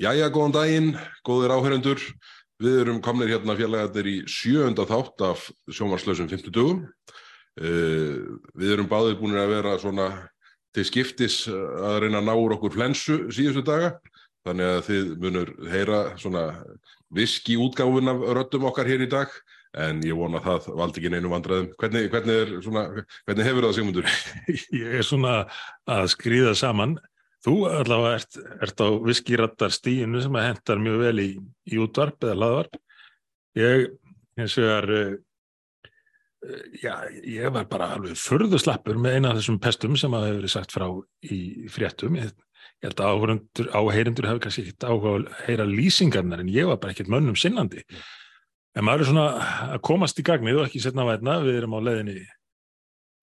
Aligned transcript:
Jæja, 0.00 0.30
góðan 0.32 0.54
daginn, 0.56 0.92
góðir 1.26 1.52
áhörendur. 1.52 2.00
Við 2.62 2.78
erum 2.84 3.00
komnir 3.04 3.28
hérna 3.28 3.56
fjarlægarnir 3.58 4.08
í 4.08 4.16
sjöönda 4.30 4.86
þátt 4.88 5.24
af 5.26 5.48
sjómarslausum 5.68 6.30
50 6.30 6.54
dögum. 6.54 6.86
Uh, 7.60 8.38
við 8.56 8.76
erum 8.76 8.88
báðið 8.88 9.18
búin 9.20 9.36
að 9.36 9.52
vera 9.52 9.74
svona 9.82 10.06
til 10.72 10.86
skiptis 10.88 11.42
að 11.52 11.98
reyna 12.06 12.22
að 12.22 12.28
ná 12.30 12.32
úr 12.32 12.56
okkur 12.56 12.72
flensu 12.72 13.18
síðustu 13.34 13.64
daga. 13.66 13.98
Þannig 14.46 14.70
að 14.70 14.80
þið 14.88 15.10
munur 15.22 15.50
heyra 15.70 15.98
svona 16.18 16.46
viski 17.12 17.58
útgáfun 17.60 18.10
af 18.10 18.24
röttum 18.38 18.64
okkar 18.70 18.88
hér 18.88 19.04
í 19.04 19.10
dag. 19.12 19.28
En 19.72 20.02
ég 20.04 20.16
vona 20.16 20.40
að 20.40 20.66
það 20.66 20.80
valdi 20.80 21.00
ekki 21.00 21.12
neinu 21.12 21.30
vandræðum. 21.32 21.68
Hvernig, 21.80 22.08
hvernig, 22.12 22.40
er, 22.42 23.06
hvernig 23.28 23.46
hefur 23.46 23.66
það 23.66 23.76
Sigmundur? 23.78 24.10
Ég 24.82 24.98
er 24.98 25.06
svona 25.06 25.36
að 25.88 26.10
skrýða 26.12 26.52
saman. 26.58 26.98
Þú 27.42 27.56
allavega 27.66 28.20
ert, 28.20 28.38
ert 28.62 28.82
á 28.86 28.88
viskirattar 29.02 29.74
stíinu 29.74 30.22
sem 30.22 30.36
að 30.38 30.46
hendar 30.46 30.82
mjög 30.82 31.00
vel 31.02 31.18
í, 31.22 31.28
í 31.74 31.80
útvarp 31.82 32.22
eða 32.22 32.38
laðvarp. 32.38 32.78
Ég, 33.58 33.88
eins 34.38 34.54
og 34.62 34.68
er, 34.70 34.92
já, 36.84 36.94
ég 37.26 37.50
var 37.54 37.66
bara 37.70 37.90
alveg 37.96 38.14
förðu 38.20 38.60
slappur 38.62 39.00
með 39.02 39.18
eina 39.18 39.32
af 39.32 39.40
þessum 39.40 39.58
pestum 39.62 39.98
sem 39.98 40.14
að 40.14 40.28
hefur 40.28 40.38
verið 40.38 40.54
sagt 40.54 40.76
frá 40.76 40.86
í 41.26 41.40
fréttum. 41.74 42.20
Ég, 42.20 42.30
ég 42.82 42.92
held 42.92 43.02
að 43.02 43.10
áheyrendur 43.74 44.30
hefur 44.30 44.44
kannski 44.46 44.68
ekkert 44.68 44.86
áhuga 44.86 45.16
að 45.16 45.26
heyra 45.48 45.66
lýsingarnar 45.66 46.44
en 46.44 46.52
ég 46.54 46.70
var 46.70 46.78
bara 46.78 46.94
ekkert 46.94 47.10
mönnum 47.10 47.38
sinnandi. 47.38 47.82
En 48.78 48.86
maður 48.86 49.02
er 49.02 49.10
svona 49.10 49.26
að 49.74 49.82
komast 49.90 50.22
í 50.22 50.24
gagnið 50.24 50.62
og 50.62 50.70
ekki 50.70 50.80
setna 50.80 51.04
vætna, 51.10 51.40
við 51.42 51.58
erum 51.58 51.74
á 51.76 51.80
leðinni 51.90 52.22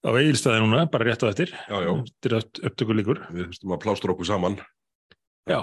á 0.06 0.10
eigilstæði 0.16 0.64
núna, 0.64 0.88
bara 0.92 1.10
rétt 1.10 1.24
á 1.24 1.32
eftir 1.32 1.54
Já, 1.54 1.78
já, 1.84 1.92
eftir 2.00 2.38
upptöku 2.40 2.96
líkur 2.96 3.24
við 3.30 3.50
þurftum 3.50 3.76
að 3.76 3.82
plástra 3.86 4.14
okkur 4.16 4.30
saman. 4.30 4.60
já, 5.50 5.62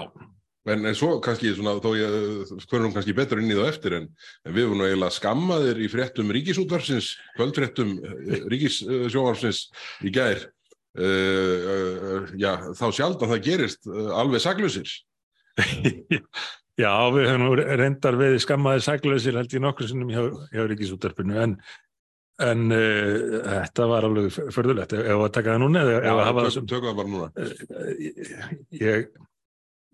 En, 0.67 0.83
en 0.83 0.95
svo 0.97 1.13
kannski, 1.23 1.53
svona, 1.55 1.77
þó 1.79 1.93
ég 1.95 2.49
hverjum 2.67 2.91
kannski 2.95 3.15
betur 3.15 3.39
inn 3.39 3.53
í 3.53 3.55
það 3.55 3.69
eftir, 3.71 3.95
en, 4.01 4.07
en 4.43 4.55
við 4.55 4.67
vorum 4.67 4.81
nú 4.81 4.87
eiginlega 4.87 5.15
skammaðir 5.15 5.79
í 5.79 5.87
fréttum 5.91 6.33
ríkisútvarsins, 6.35 7.13
kvöldfréttum 7.37 7.93
ríkissjóvarsins 8.51 9.67
í 10.03 10.11
gær. 10.15 10.43
Uh, 10.97 11.05
uh, 11.07 12.29
já, 12.41 12.51
þá 12.75 12.87
sjaldan 12.89 13.29
það 13.29 13.43
gerist 13.45 13.87
uh, 13.87 14.11
alveg 14.17 14.41
saglusir. 14.43 14.91
já, 16.83 16.91
við 17.13 17.29
höfum 17.29 17.45
nú 17.45 17.51
reyndar 17.61 18.17
við 18.19 18.39
skammaði 18.43 18.83
saklausir 18.87 19.37
held 19.37 19.53
ég 19.53 19.63
nokkur 19.63 19.87
sinnum 19.87 20.11
hjá, 20.11 20.23
hjá 20.51 20.65
ríkisúttarpinu 20.67 21.37
en, 21.45 21.55
en 22.43 22.67
uh, 22.69 23.39
þetta 23.47 23.87
var 23.89 24.05
alveg 24.05 24.35
förðulegt 24.53 24.93
ef 24.93 25.23
það 25.33 25.61
núna 25.63 25.81
eða 25.81 25.95
ef 25.97 26.19
það 26.19 26.49
tökum, 26.49 26.67
tökum 26.69 26.89
það 26.89 26.99
bara 26.99 27.13
núna. 27.13 27.29
sem 27.33 28.81
ég, 28.81 29.07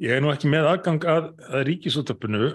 ég 0.03 0.15
er 0.17 0.23
nú 0.23 0.33
ekki 0.33 0.51
með 0.51 0.67
aðgang 0.73 1.07
að, 1.13 1.29
að 1.47 1.65
ríkisúttarpinu 1.69 2.51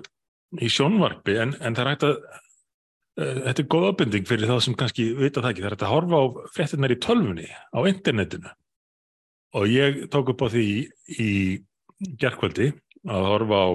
í 0.60 0.70
sjónvarpi 0.72 1.38
en, 1.40 1.54
en 1.60 1.76
það 1.76 1.84
er 1.84 1.92
hægt 1.94 2.06
að 2.08 2.16
uh, 2.18 3.38
þetta 3.48 3.64
er 3.64 3.70
góð 3.74 3.88
ábending 3.88 4.28
fyrir 4.28 4.52
þá 4.52 4.66
sem 4.66 4.78
kannski 4.78 5.10
vita 5.16 5.44
það 5.44 5.54
ekki, 5.54 5.64
það 5.64 5.70
er 5.70 5.76
hægt 5.76 5.86
að 5.88 5.94
horfa 5.94 6.20
á 6.20 6.24
fréttinnar 6.56 6.94
í 6.94 7.00
tölfunni 7.04 7.48
á 7.48 7.78
internetinu. 7.88 8.56
Og 9.56 9.70
ég 9.72 10.02
tók 10.12 10.34
upp 10.34 10.44
á 10.44 10.48
því 10.52 10.66
í 11.16 11.30
gerkvöldi 12.20 12.74
að 13.08 13.30
horfa 13.32 13.62
á 13.64 13.68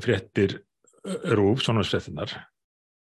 fréttir 0.00 0.56
eh, 1.04 1.28
rúf, 1.36 1.60
svona 1.64 1.84
fréttinnar 1.84 2.32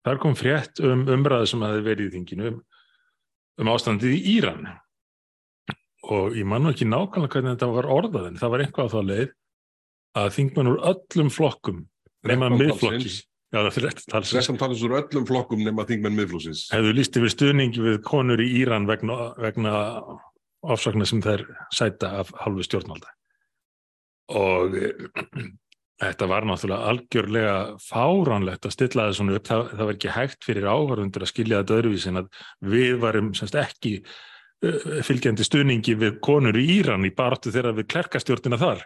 þar 0.05 0.21
kom 0.21 0.37
frétt 0.37 0.81
um 0.85 1.05
umræðu 1.15 1.51
sem 1.51 1.65
hafi 1.65 1.85
verið 1.85 2.09
í 2.09 2.15
þinginu 2.15 2.49
um, 2.51 2.57
um 3.61 3.71
ástandið 3.73 4.17
í 4.17 4.21
Íran 4.35 4.67
og 6.05 6.35
ég 6.37 6.45
man 6.47 6.65
nú 6.65 6.73
ekki 6.73 6.87
nákvæmlega 6.87 7.33
hvernig 7.33 7.55
þetta 7.55 7.71
var 7.73 7.89
orðað 7.95 8.27
en 8.29 8.39
það 8.41 8.53
var 8.53 8.65
einhvað 8.65 8.89
á 8.89 8.93
þá 8.93 8.99
leið 9.09 9.31
að 10.21 10.35
þingmenn 10.37 10.71
úr 10.71 10.83
öllum 10.91 11.31
flokkum 11.33 11.81
nema 12.25 12.51
miðflokki 12.53 13.01
talsins. 13.01 13.17
já, 13.49 13.57
það 13.57 13.71
er 13.71 13.87
rétt 13.87 14.05
talsins 14.11 14.37
Þessam 14.37 14.61
talast 14.61 14.85
úr 14.85 14.95
öllum 15.01 15.27
flokkum 15.29 15.65
nema 15.65 15.87
þingmenn 15.89 16.17
miðflósins. 16.19 16.67
hefðu 16.73 16.93
líst 16.95 17.19
yfir 17.19 17.33
stuðningi 17.33 17.83
við 17.83 17.99
konur 18.05 18.43
í 18.43 18.47
Íran 18.61 18.87
vegna, 18.89 19.33
vegna 19.41 19.75
ásakna 20.65 21.07
sem 21.09 21.23
þær 21.25 21.45
sæta 21.73 22.13
af 22.21 22.31
halvu 22.43 22.65
stjórnvalda 22.65 23.11
og 24.35 24.77
þetta 26.01 26.27
var 26.27 26.47
náttúrulega 26.47 26.91
algjörlega 26.91 27.57
fáránlegt 27.83 28.67
að 28.67 28.75
stilla 28.75 29.07
það 29.07 29.17
svona 29.19 29.35
upp, 29.39 29.45
það, 29.47 29.67
það 29.71 29.85
var 29.85 29.97
ekki 29.97 30.15
hægt 30.15 30.47
fyrir 30.47 30.67
áhörðundur 30.67 31.25
að 31.25 31.31
skilja 31.31 31.61
þetta 31.61 31.77
öðruvísi 31.79 32.11
en 32.11 32.21
að 32.23 32.41
við 32.75 32.97
varum 33.03 33.29
semst 33.37 33.59
ekki 33.59 33.93
fylgjandi 35.05 35.45
stuðningi 35.45 35.95
við 35.99 36.19
konur 36.23 36.57
í 36.57 36.65
Íran 36.79 37.05
í 37.07 37.13
baráttu 37.15 37.53
þeirra 37.53 37.75
við 37.77 37.89
klerkastjórnina 37.93 38.59
þar 38.59 38.83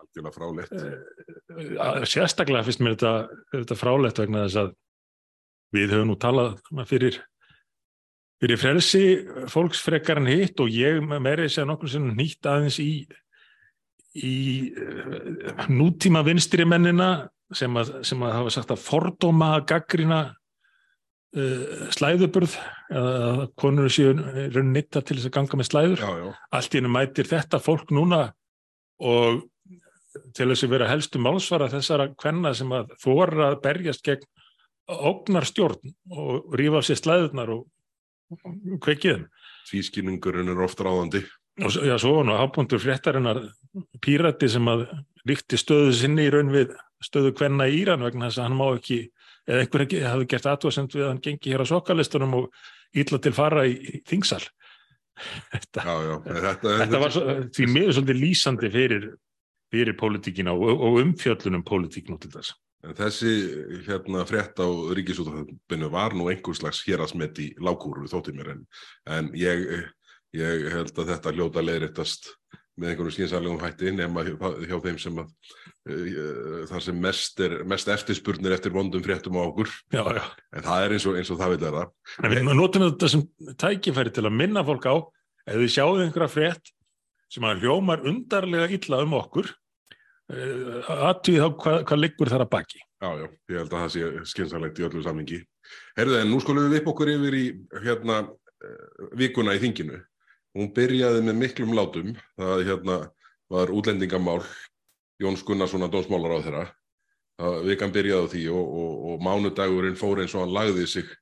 Algjörlega 0.00 0.34
fráleitt. 0.34 0.72
Uh, 0.74 2.04
sérstaklega 2.08 2.66
finnst 2.66 2.80
mér 2.82 2.96
þetta, 2.96 3.12
þetta 3.52 3.76
frálegt 3.78 4.18
vegna 4.18 4.46
þess 4.46 4.62
að 4.64 4.72
við 5.76 5.92
höfum 5.94 6.10
nú 6.10 6.16
talað 6.18 6.56
fyrir 6.90 7.20
fyrir 8.40 8.58
frelsi 8.58 9.02
fólks 9.52 9.82
frekar 9.84 10.18
en 10.18 10.30
hitt 10.30 10.60
og 10.62 10.72
ég 10.72 10.98
meiri 11.04 11.46
segja 11.46 11.68
nokkur 11.68 11.92
sem 11.92 12.08
nýtt 12.16 12.48
aðeins 12.48 12.80
í 12.82 12.90
í 14.18 14.36
uh, 14.74 15.66
nútíma 15.70 16.24
vinstri 16.26 16.66
mennina 16.66 17.28
sem 17.54 17.74
að, 17.78 17.96
sem 18.06 18.22
að 18.22 18.36
hafa 18.38 18.54
sagt 18.54 18.74
að 18.74 18.82
fordóma 18.84 19.54
að 19.56 19.66
gaggrina 19.72 20.20
uh, 20.30 21.86
slæðuburð 21.94 22.56
eða 22.90 23.46
konur 23.60 23.92
séu 23.92 24.16
raun 24.16 24.74
nýttar 24.74 25.06
til 25.06 25.18
þess 25.18 25.30
að 25.30 25.36
ganga 25.38 25.60
með 25.60 25.70
slæður 25.70 26.04
Já, 26.04 26.10
já. 26.24 26.28
allt 26.58 26.74
í 26.74 26.80
hennu 26.80 26.92
mætir 26.94 27.30
þetta 27.30 27.62
fólk 27.62 27.94
núna 27.94 28.24
og 29.00 29.44
til 30.34 30.48
þess 30.50 30.66
að 30.66 30.72
vera 30.74 30.90
helstu 30.90 31.22
málsvara 31.22 31.70
þessara 31.70 32.10
kvenna 32.18 32.52
sem 32.56 32.70
að 32.74 32.94
þóra 33.02 33.52
að 33.52 33.60
berjast 33.62 34.02
gegn 34.06 34.26
ógnar 34.90 35.46
stjórn 35.46 35.92
og 36.10 36.56
rífa 36.58 36.80
af 36.80 36.88
sér 36.88 36.98
slæðurnar 36.98 37.52
og 37.54 37.68
kveikið 38.82 39.12
þeim. 39.12 39.28
Tvískinningurinn 39.70 40.50
er 40.50 40.62
oft 40.64 40.80
ráðandi. 40.82 41.22
Og 41.60 41.74
já, 41.84 41.96
svo 42.00 42.14
var 42.18 42.28
nú 42.28 42.36
hábúndur 42.38 42.80
fréttarinnar 42.82 43.40
pírati 44.00 44.48
sem 44.48 44.68
að 44.70 44.86
líkti 45.28 45.58
stöðu 45.60 45.92
sinni 45.96 46.28
í 46.28 46.32
raun 46.32 46.52
við 46.52 46.74
stöðu 47.04 47.32
kvenna 47.36 47.66
í 47.68 47.80
Íran 47.82 48.04
vegna 48.04 48.28
þess 48.28 48.40
að 48.40 48.48
hann 48.48 48.58
má 48.60 48.66
ekki, 48.70 49.00
eða 49.48 49.64
einhver 49.64 49.84
ekki 49.86 50.00
hafi 50.04 50.28
gert 50.30 50.48
aðtóðsend 50.50 50.96
við 50.96 51.04
að 51.04 51.12
hann 51.12 51.22
gengi 51.26 51.52
hér 51.52 51.64
á 51.64 51.70
sokkalistunum 51.70 52.38
og 52.38 52.48
ítla 52.96 53.20
til 53.22 53.34
fara 53.36 53.66
í, 53.68 53.76
í 53.76 54.00
þingsal. 54.08 54.42
Þetta, 55.52 55.84
Já, 55.84 55.94
já. 56.06 56.14
Þetta, 56.30 56.74
þetta 56.80 57.02
var 57.02 57.14
svo, 57.14 57.36
því 57.56 57.68
miður 57.74 57.96
svolítið 57.96 58.20
lýsandi 58.24 58.72
fyrir, 58.72 59.06
fyrir 59.74 59.96
pólitíkina 60.00 60.56
og, 60.56 60.84
og 60.88 61.00
umfjöllunum 61.02 61.64
pólitík 61.66 62.08
nú 62.08 62.16
til 62.22 62.32
þess. 62.32 62.56
En 62.88 62.96
þessi 62.96 63.32
hérna 63.84 64.22
frétt 64.24 64.56
á 64.56 64.68
ríkisútafinu 64.96 65.90
var 65.92 66.16
nú 66.16 66.30
einhver 66.32 66.56
slags 66.56 66.80
hérasmet 66.86 67.36
í 67.42 67.50
lágkúru 67.60 68.08
þótti 68.08 68.32
mér 68.32 68.54
en, 68.54 68.62
en 69.04 69.28
ég, 69.36 69.66
ég 70.36 70.68
held 70.72 70.94
að 70.98 71.12
þetta 71.14 71.34
hljóta 71.34 71.64
leiðréttast 71.64 72.30
með 72.80 72.92
einhverju 72.92 73.14
skynsalegum 73.16 73.60
hætti 73.60 73.92
nema 73.92 74.24
hjá, 74.24 74.76
þeim 74.80 74.98
sem 75.02 75.18
að 75.20 75.30
uh, 75.90 76.66
þar 76.70 76.84
sem 76.86 77.00
mest, 77.02 77.40
er, 77.44 77.56
mest 77.68 77.90
eftirspurnir 77.92 78.54
eftir 78.56 78.72
vondum 78.74 79.02
fréttum 79.04 79.36
á 79.36 79.42
okkur 79.42 79.72
Já, 79.92 80.04
já. 80.16 80.22
en 80.56 80.66
það 80.66 80.84
er 80.84 80.96
eins 80.96 81.08
og, 81.10 81.18
eins 81.20 81.32
og 81.34 81.40
það 81.40 81.54
vil 81.54 81.62
vera 81.66 81.86
En 82.22 82.34
við 82.34 82.52
notum 82.52 82.86
þetta 82.86 83.10
sem 83.12 83.24
tækifæri 83.60 84.14
til 84.16 84.26
að 84.26 84.38
minna 84.38 84.64
fólk 84.66 84.86
á 84.88 84.94
ef 85.50 85.56
þið 85.58 85.72
sjáðu 85.76 86.04
einhverja 86.06 86.34
frétt 86.36 86.72
sem 87.30 87.46
að 87.46 87.66
hljómar 87.66 88.06
undarlega 88.06 88.70
illa 88.74 89.02
um 89.04 89.18
okkur 89.18 89.50
aðtúið 90.30 91.40
þá 91.42 91.48
hvað, 91.62 91.78
hvað 91.88 92.00
liggur 92.00 92.30
þar 92.30 92.44
að 92.44 92.52
baki. 92.52 92.82
Já, 93.00 93.08
já, 93.16 93.26
ég 93.50 93.56
held 93.58 93.72
að 93.72 93.80
það 93.80 93.92
sé 93.94 94.10
skynsalegt 94.30 94.78
í 94.78 94.84
öllu 94.86 95.02
sammingi. 95.04 95.40
Herðu, 95.98 96.18
en 96.20 96.30
nú 96.30 96.40
skulum 96.42 96.68
við 96.68 96.82
upp 96.82 96.90
okkur 96.92 97.10
yfir 97.14 97.36
í 97.38 97.44
hérna 97.86 98.18
eh, 98.26 99.08
vikuna 99.18 99.56
í 99.56 99.62
þinginu. 99.62 99.98
Hún 100.56 100.72
byrjaði 100.74 101.22
með 101.26 101.40
miklum 101.44 101.72
látum. 101.78 102.14
Það 102.38 102.66
hérna 102.66 102.98
var 103.50 103.72
útlendingamál 103.74 104.42
Jóns 105.20 105.44
Gunnarssonar 105.46 105.90
dómsmálar 105.92 106.38
á 106.40 106.44
þeirra. 106.44 106.62
Það, 107.40 107.58
vikan 107.68 107.92
byrjaði 107.94 108.24
á 108.24 108.32
því 108.32 108.44
og, 108.52 108.72
og, 108.82 108.94
og 109.10 109.22
mánudagurinn 109.24 109.98
fór 109.98 110.22
eins 110.22 110.34
og 110.36 110.44
hann 110.44 110.54
lagði 110.56 110.86
sig 110.90 111.12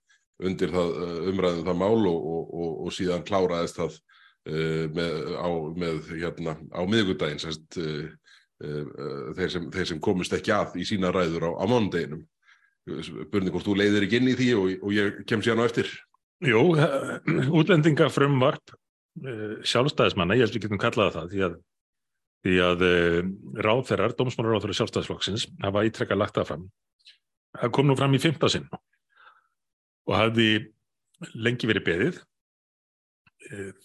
undir 0.42 0.72
það, 0.72 0.94
eh, 1.02 1.18
umræðum 1.32 1.66
það 1.66 1.78
mál 1.82 2.08
og, 2.10 2.54
og, 2.62 2.88
síðan 2.94 3.26
kláraðist 3.26 3.78
það 3.78 3.98
uh, 4.48 4.84
með, 4.94 5.14
á, 5.34 5.48
með, 5.82 6.10
hérna, 6.14 6.54
á 6.70 6.80
miðgudaginn, 6.88 7.40
sérst, 7.42 7.78
uh, 7.82 8.06
uh, 8.64 9.30
þeir, 9.38 9.52
sem, 9.54 9.68
þeir 9.74 9.88
sem 9.92 10.02
komist 10.02 10.34
ekki 10.34 10.54
að 10.54 10.78
í 10.78 10.86
sína 10.88 11.12
ræður 11.14 11.50
á, 11.50 11.52
á 11.58 11.64
mánudeginum. 11.68 12.22
Spurning 13.04 13.52
hvort 13.52 13.66
þú 13.66 13.76
leiðir 13.76 14.06
ekki 14.06 14.22
inn 14.22 14.30
í 14.30 14.36
því 14.38 14.50
og, 14.56 14.92
ég 14.94 15.22
kem 15.28 15.42
síðan 15.44 15.66
á 15.66 15.68
eftir. 15.68 15.90
Jú, 16.46 16.62
útlendingafrumvarp 17.60 18.78
sjálfstæðismanna, 19.66 20.36
ég 20.38 20.46
held 20.46 20.56
við 20.56 20.64
getum 20.66 20.80
kallað 20.82 21.12
það 21.16 21.32
því 21.32 21.44
að, 21.46 21.58
því 22.46 22.56
að 22.64 22.86
ráðferrar, 23.66 24.14
dómsmálaráðferrar 24.18 24.78
sjálfstæðisflokksins 24.80 25.48
hafa 25.64 25.84
ítrekka 25.88 26.18
lagt 26.18 26.38
það 26.38 26.50
fram. 26.52 26.64
Það 27.58 27.74
kom 27.76 27.88
nú 27.88 27.96
fram 27.98 28.16
í 28.16 28.22
fymta 28.22 28.50
sinn 28.52 28.66
og 30.08 30.16
hafði 30.16 30.48
lengi 31.34 31.68
verið 31.68 31.86
beðið. 31.88 32.18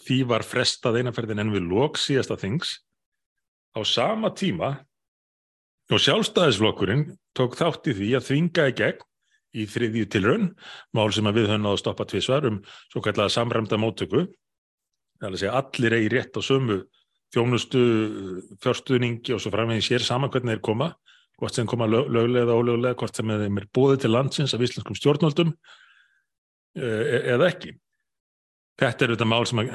Því 0.04 0.18
var 0.30 0.46
frestað 0.46 1.02
einaferðin 1.02 1.44
en 1.44 1.54
við 1.54 1.70
lók 1.70 2.00
síðasta 2.02 2.38
þings. 2.40 2.78
Á 3.74 3.82
sama 3.88 4.30
tíma 4.38 4.76
Og 5.92 6.00
sjálfstæðisflokkurinn 6.00 7.10
tók 7.36 7.58
þátt 7.60 7.90
í 7.92 7.96
því 7.98 8.14
að 8.16 8.28
þvinga 8.30 8.68
í 8.70 8.76
gegn 8.80 9.02
í 9.54 9.66
þriðju 9.70 10.06
tilraun, 10.10 10.46
mál 10.96 11.12
sem 11.14 11.28
að 11.30 11.38
við 11.38 11.50
höfum 11.52 11.66
náðu 11.66 11.76
að 11.76 11.82
stoppa 11.84 12.06
tvísvar 12.10 12.48
um 12.50 12.62
svo 12.90 13.04
kallega 13.06 13.34
samræmda 13.34 13.78
móttöku. 13.78 14.24
Segja 15.32 15.56
allir 15.56 15.96
eigi 15.98 16.12
rétt 16.14 16.36
á 16.36 16.42
sömu 16.44 16.82
þjónustu, 17.34 17.84
fjárstuðningi 18.64 19.34
og 19.34 19.42
svo 19.42 19.52
framveginn 19.54 19.86
sér 19.86 20.04
saman 20.06 20.32
hvernig 20.34 20.58
þeir 20.58 20.66
koma, 20.66 20.90
hvort 21.40 21.56
sem 21.56 21.70
koma 21.70 21.88
lög, 21.90 22.12
löglega 22.14 22.46
eða 22.46 22.58
ólöglega, 22.60 22.98
hvort 23.00 23.18
sem 23.18 23.32
þeim 23.32 23.62
er 23.62 23.70
bóðið 23.74 24.04
til 24.04 24.12
landsins 24.14 24.54
af 24.54 24.66
íslenskum 24.66 24.98
stjórnvöldum 25.00 25.56
e 26.78 27.24
eða 27.34 27.50
ekki. 27.50 27.74
Þetta 28.82 29.06
er 29.06 29.12
þetta 29.14 29.26
mál 29.30 29.44
sem 29.46 29.60
að, 29.62 29.74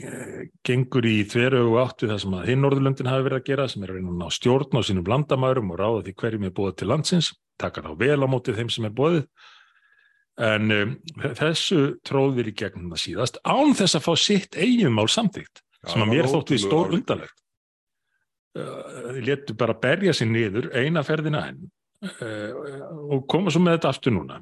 e 0.00 0.44
gengur 0.64 1.04
í 1.08 1.16
þveru 1.28 1.64
og 1.70 1.80
áttu 1.82 2.08
það 2.08 2.22
sem 2.22 2.36
að 2.38 2.46
hinn 2.48 2.62
Norðurlöndin 2.64 3.10
hafi 3.10 3.26
verið 3.26 3.40
að 3.40 3.48
gera, 3.50 3.66
sem 3.68 3.84
er 3.84 3.92
að 3.92 3.98
reyna 3.98 4.14
að 4.14 4.22
ná 4.22 4.30
stjórn 4.32 4.78
á 4.80 4.82
sínum 4.88 5.10
landamærum 5.12 5.74
og 5.74 5.80
ráða 5.80 6.04
því 6.06 6.14
hverjum 6.22 6.46
er 6.48 6.54
bóðið 6.56 6.78
til 6.80 6.88
landsins, 6.88 7.28
taka 7.60 7.84
þá 7.84 7.92
vel 8.00 8.24
á 8.24 8.26
mótið 8.32 8.62
þeim 8.62 8.72
sem 8.72 8.88
er 8.88 8.96
bóðið. 8.96 9.26
En 10.42 10.72
um, 10.74 10.94
þessu 11.38 11.80
tróðir 12.02 12.50
í 12.50 12.56
gegnum 12.58 12.90
það 12.90 13.02
síðast 13.04 13.36
án 13.46 13.74
þess 13.78 13.98
að 13.98 14.06
fá 14.08 14.14
sitt 14.18 14.56
eigin 14.58 14.94
mál 14.94 15.06
samtíkt 15.06 15.62
sem 15.86 16.02
að 16.02 16.10
mér 16.10 16.28
þótt 16.32 16.50
við 16.50 16.64
stór 16.64 16.90
undanlegt. 16.96 17.36
Uh, 18.54 19.14
letu 19.22 19.54
bara 19.58 19.76
berja 19.78 20.14
sér 20.14 20.30
niður 20.30 20.68
eina 20.74 21.02
ferðina 21.06 21.44
henn 21.48 21.64
uh, 22.06 22.50
og 23.10 23.24
koma 23.30 23.50
svo 23.50 23.62
með 23.62 23.78
þetta 23.78 23.94
aftur 23.94 24.14
núna. 24.14 24.40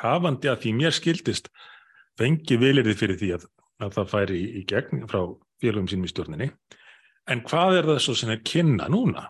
Hafandi 0.00 0.50
að 0.52 0.64
því 0.64 0.74
mér 0.80 0.96
skildist 0.96 1.52
fengi 2.16 2.58
vilirði 2.60 2.96
fyrir 2.96 3.20
því 3.20 3.30
að, 3.36 3.46
að 3.84 3.96
það 3.98 4.12
færi 4.12 4.40
í, 4.40 4.50
í 4.60 4.66
gegn 4.68 5.06
frá 5.10 5.20
félagum 5.60 5.88
sínum 5.92 6.08
í 6.08 6.12
stjórninni. 6.12 6.50
En 7.32 7.42
hvað 7.44 7.80
er 7.80 7.88
það 7.92 8.04
svo 8.04 8.16
sem 8.16 8.32
er 8.32 8.44
kynna 8.46 8.88
núna? 8.92 9.28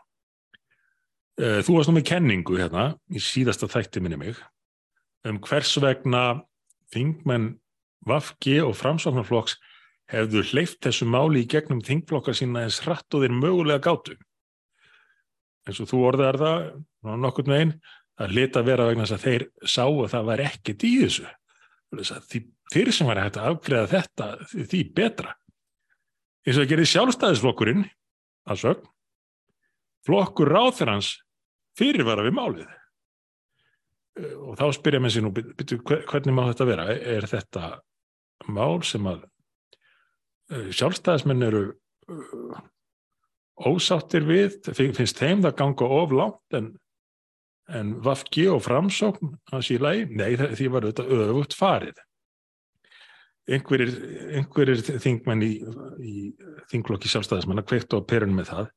Uh, 1.36 1.58
þú 1.66 1.80
varst 1.80 1.90
nú 1.90 1.98
með 1.98 2.10
kenningu 2.14 2.58
hérna 2.58 2.92
í 3.10 3.22
síðasta 3.22 3.70
þætti 3.70 4.02
minni 4.02 4.22
mig 4.28 4.38
um 5.26 5.40
hvers 5.42 5.74
vegna 5.82 6.24
þingmenn 6.94 7.56
Vafgi 8.06 8.60
og 8.62 8.76
Framsóknarflokks 8.78 9.56
hefðu 10.12 10.44
hleyft 10.52 10.78
þessu 10.86 11.08
máli 11.10 11.42
í 11.42 11.48
gegnum 11.50 11.82
þingflokkar 11.82 12.36
sína 12.38 12.62
eins 12.66 12.78
hratt 12.84 13.14
og 13.16 13.24
þeir 13.24 13.34
mögulega 13.34 13.82
gátu. 13.82 14.14
En 15.66 15.74
svo 15.74 15.88
þú 15.90 16.02
orðar 16.12 16.38
það, 16.38 16.66
nokkur 17.24 17.48
með 17.50 17.62
einn, 17.64 17.72
að 18.22 18.36
leta 18.38 18.62
vera 18.64 18.86
vegna 18.86 19.04
þess 19.08 19.16
að 19.16 19.24
þeir 19.26 19.46
sáu 19.66 20.04
að 20.04 20.12
það 20.14 20.28
var 20.30 20.44
ekkert 20.46 20.86
í 20.86 20.92
þessu. 21.00 21.26
Því 22.30 22.42
fyrir 22.72 22.94
sem 22.94 23.10
var 23.10 23.20
hægt 23.24 23.40
að 23.40 23.50
afgreða 23.50 23.90
þetta, 23.96 24.30
því 24.54 24.82
betra. 24.94 25.34
Eins 26.46 26.54
og 26.54 26.62
það 26.62 26.70
gerði 26.70 26.88
sjálfstæðisflokkurinn, 26.92 27.84
sögn, 28.54 28.86
flokkur 30.06 30.52
ráþurans 30.54 31.16
fyrirvara 31.76 32.22
við 32.28 32.36
málið 32.38 32.74
og 34.16 34.56
þá 34.56 34.66
spyrja 34.76 35.00
mér 35.02 35.12
sér 35.12 35.26
nú 35.26 35.32
byrju, 35.34 35.80
hvernig 35.84 36.34
má 36.34 36.46
þetta 36.48 36.68
vera? 36.68 36.86
Er 36.94 37.26
þetta 37.28 37.72
mál 38.52 38.80
sem 38.86 39.06
að 39.10 39.26
sjálfstæðismenn 40.78 41.46
eru 41.46 41.62
ósáttir 43.66 44.26
við? 44.28 44.58
Finnst 44.76 45.20
þeim 45.20 45.44
það 45.44 45.56
ganga 45.60 45.90
of 45.98 46.16
langt 46.16 46.58
en, 46.58 46.72
en 47.68 47.94
Vafgi 48.04 48.46
og 48.52 48.64
Framsókn 48.64 49.36
hans 49.52 49.70
í 49.74 49.78
lagi, 49.82 50.08
nei 50.10 50.36
því 50.38 50.72
var 50.72 50.88
þetta 50.88 51.08
öfugt 51.18 51.56
farið. 51.58 52.00
Einhverjir, 53.46 53.92
einhverjir 54.40 54.80
þingmenn 54.98 55.44
í, 55.46 55.52
í 56.02 56.14
þinglokki 56.72 57.10
sjálfstæðismenn 57.12 57.62
að 57.62 57.68
kveikt 57.70 57.94
á 57.94 58.02
perun 58.02 58.34
með 58.34 58.50
það 58.54 58.72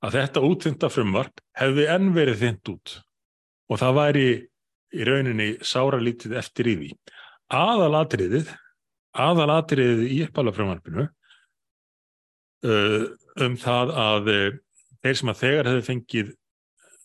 að 0.00 0.16
þetta 0.16 0.42
útþynda 0.44 0.90
frumvarp 0.92 1.40
hefði 1.60 1.86
enn 1.92 2.10
verið 2.16 2.42
þynt 2.44 2.70
út. 2.72 2.92
Og 3.70 3.80
það 3.80 3.96
væri 3.96 4.26
í 4.94 5.06
rauninni 5.06 5.52
sáralítið 5.62 6.36
eftir 6.40 6.70
í 6.70 6.74
því. 6.80 6.90
Aðalatriðið, 7.54 8.50
aðalatriðið 9.18 10.04
í 10.06 10.20
uppalafrömmarpinu 10.26 11.06
uh, 12.66 13.04
um 13.44 13.56
það 13.60 13.94
að 14.04 14.30
uh, 14.34 14.46
þeir 15.02 15.20
sem 15.20 15.32
að 15.32 15.42
þegar 15.42 15.70
hefur 15.72 15.88
fengið 15.88 16.32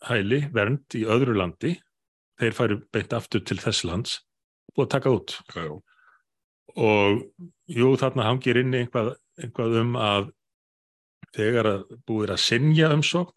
hæli, 0.05 0.41
vernd 0.53 0.97
í 0.97 1.03
öðru 1.09 1.35
landi, 1.39 1.75
þeir 2.39 2.55
færu 2.57 2.79
beint 2.93 3.13
aftur 3.15 3.43
til 3.45 3.57
þess 3.61 3.85
lands 3.87 4.19
og 4.75 4.89
taka 4.91 5.13
út. 5.13 5.37
Já. 5.55 5.69
Og 6.75 7.21
jú, 7.71 7.93
þarna 7.99 8.27
hangir 8.27 8.59
inn 8.59 8.75
einhvað, 8.75 9.13
einhvað 9.39 9.79
um 9.81 9.95
að 9.99 10.33
þegar 11.35 11.69
að 11.71 11.85
búið 12.07 12.35
að 12.35 12.43
sinja 12.43 12.91
umsókn 12.95 13.33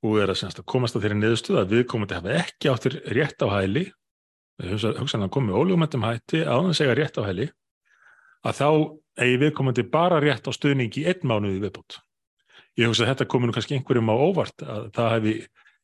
og 0.00 0.20
er 0.20 0.32
að, 0.32 0.44
að 0.48 0.66
komast 0.68 0.96
að 0.96 1.06
þeirri 1.06 1.18
niðurstuð 1.20 1.60
að 1.60 1.74
viðkomandi 1.74 2.16
hafa 2.16 2.36
ekki 2.40 2.70
áttir 2.72 3.00
rétt 3.12 3.42
á 3.44 3.48
hæli 3.52 3.86
hugsan 4.68 5.24
að 5.24 5.32
komi 5.32 5.56
ólugumættum 5.56 6.04
hætti 6.04 6.44
að 6.44 6.70
segja 6.76 6.96
rétt 6.98 7.18
á 7.20 7.22
hæli 7.24 7.48
að 8.44 8.60
þá 8.60 8.68
eigi 9.20 9.40
viðkomandi 9.44 9.84
bara 9.92 10.20
rétt 10.22 10.48
á 10.48 10.52
stuðningi 10.52 11.02
í 11.02 11.08
einn 11.10 11.26
mánuði 11.28 11.60
viðbútt. 11.64 11.98
Ég 12.78 12.88
hugsa 12.88 13.04
að 13.04 13.12
þetta 13.12 13.28
komi 13.32 13.48
nú 13.48 13.56
kannski 13.56 13.76
einhverjum 13.76 14.12
á 14.12 14.16
óvart 14.16 14.64
að 14.64 14.86
það 14.96 15.10
hefði 15.16 15.34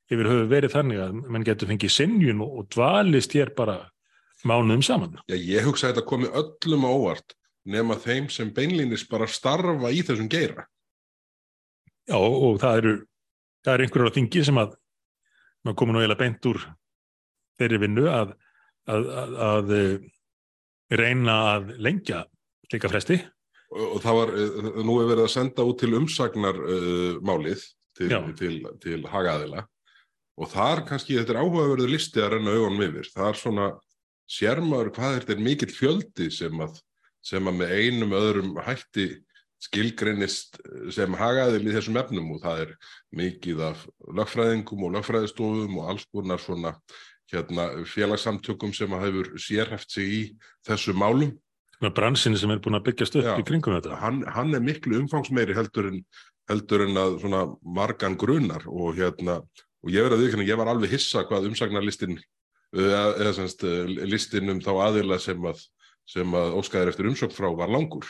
yfir 0.06 0.30
höfu 0.30 0.46
verið 0.52 0.76
þannig 0.76 1.02
að 1.02 1.18
mann 1.24 1.46
getur 1.46 1.70
fengið 1.70 1.92
sinjun 1.92 2.44
og, 2.44 2.54
og 2.60 2.68
dvalist 2.72 3.34
hér 3.36 3.52
bara 3.56 3.76
mánuðum 4.46 4.84
saman. 4.86 5.18
Já, 5.26 5.36
ég 5.36 5.66
hugsa 5.66 5.88
að 5.88 5.96
þetta 5.96 6.08
komi 6.08 6.30
öllum 6.30 6.86
á 6.86 6.90
óvart 6.92 7.36
nema 7.66 7.98
þeim 7.98 8.30
sem 8.30 8.52
beinlýnis 8.54 9.04
bara 9.10 9.26
starfa 9.28 9.90
í 9.90 10.04
þessum 10.06 10.30
geira. 10.30 10.68
Já, 12.06 12.16
og 12.16 12.60
það 12.62 12.80
eru 12.80 12.94
það 13.66 13.74
er 13.74 13.84
einhverjar 13.84 14.12
á 14.14 14.16
þingi 14.16 14.42
sem 14.46 14.60
að 14.62 14.74
maður 15.66 15.78
komur 15.80 15.96
nú 15.96 16.02
eiginlega 16.02 16.22
beint 16.22 16.50
úr 16.50 16.66
þeirri 17.58 17.80
vinnu 17.82 18.04
að, 18.12 18.34
að, 18.86 19.08
að, 19.22 19.38
að 19.46 19.72
reyna 21.00 21.38
að 21.56 21.72
lengja 21.82 22.22
líka 22.72 22.90
fresti. 22.92 23.18
Og, 23.74 23.96
og 23.96 24.02
það 24.04 24.20
var, 24.20 24.34
nú 24.86 24.98
er 25.00 25.08
verið 25.10 25.24
að 25.24 25.32
senda 25.34 25.66
út 25.66 25.80
til 25.82 25.96
umsagnar 25.98 26.60
uh, 26.62 27.16
málið 27.26 27.64
til, 27.96 28.12
til, 28.38 28.60
til 28.82 29.00
hagaðila 29.10 29.64
og 30.36 30.50
þar 30.52 30.84
kannski 30.86 31.16
þetta 31.16 31.32
er 31.32 31.40
áhugaverðu 31.40 31.88
listi 31.88 32.20
að 32.20 32.34
renna 32.34 32.52
augunum 32.52 32.82
yfir. 32.84 33.06
Það 33.08 33.28
er 33.30 33.38
svona 33.40 33.68
sérmaður 34.28 34.90
hvað 34.96 35.14
er 35.14 35.24
þetta 35.24 35.46
mikill 35.46 35.72
fjöldi 35.72 36.26
sem 36.34 36.60
að, 36.60 36.74
sem 37.24 37.48
að 37.48 37.56
með 37.62 37.72
einum 37.80 38.16
öðrum 38.18 38.58
hætti 38.66 39.06
skilgreinist 39.66 40.60
sem 40.94 41.16
hagaðil 41.18 41.64
í 41.66 41.74
þessum 41.74 41.98
efnum 42.00 42.32
og 42.36 42.42
það 42.44 42.62
er 42.66 42.72
mikið 43.18 43.64
af 43.68 43.82
lögfræðingum 44.18 44.86
og 44.86 44.96
lögfræðistofum 44.96 45.80
og 45.80 45.90
alls 45.92 46.06
konar 46.14 46.42
svona 46.42 46.76
hérna, 47.32 47.68
félagsamtökum 47.90 48.74
sem 48.74 48.94
hefur 49.02 49.32
sérhæft 49.40 49.92
sig 49.92 50.06
í 50.06 50.22
þessu 50.66 50.94
málum. 50.96 51.34
Bransinu 51.80 52.38
sem 52.40 52.50
er 52.54 52.62
búin 52.64 52.78
að 52.78 52.86
byggjast 52.88 53.18
upp 53.20 53.26
Já, 53.26 53.34
í 53.36 53.44
kringum 53.46 53.76
þetta. 53.76 53.98
Hann, 54.00 54.22
hann 54.32 54.54
er 54.56 54.64
miklu 54.64 55.00
umfangsmeiri 55.02 55.56
heldur 55.56 55.90
en, 55.90 56.00
heldur 56.48 56.86
en 56.86 57.00
að 57.02 57.18
svona 57.24 57.42
margan 57.60 58.16
grunar 58.16 58.64
og 58.70 58.96
hérna 58.96 59.42
og 59.86 59.92
ég 59.92 60.08
að 60.10 60.46
ég 60.48 60.58
var 60.58 60.70
alveg 60.72 60.96
hissa 60.96 61.26
hvað 61.28 61.50
umsagnarlistin 61.50 62.16
eða 62.76 63.32
semst 63.36 63.62
listin 64.08 64.50
um 64.50 64.60
þá 64.60 64.72
aðila 64.88 65.18
sem 65.22 65.44
að, 65.46 65.60
sem 66.08 66.32
að 66.34 66.56
óskæðir 66.58 66.90
eftir 66.92 67.10
umsökt 67.10 67.36
frá 67.36 67.48
var 67.54 67.70
langur. 67.70 68.08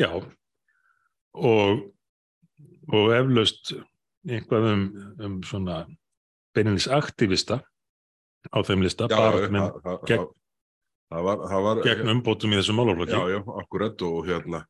Já, 0.00 0.10
og, 1.34 1.82
og 2.90 3.12
eflaust 3.14 3.74
einhvað 4.24 4.70
um, 4.72 4.84
um 5.22 5.36
svona 5.46 5.84
beininlis 6.56 6.88
aktivista 6.90 7.60
á 8.50 8.58
þeim 8.66 8.84
lista, 8.84 9.08
með 9.08 9.76
gegn, 10.08 10.26
gegn 11.84 12.12
umbótum 12.12 12.54
í 12.54 12.58
þessu 12.58 12.76
málaflokki. 12.76 13.14
Já, 13.16 13.36
já, 13.36 13.40
akkurat 13.62 14.06
og 14.06 14.24
hérna 14.28 14.64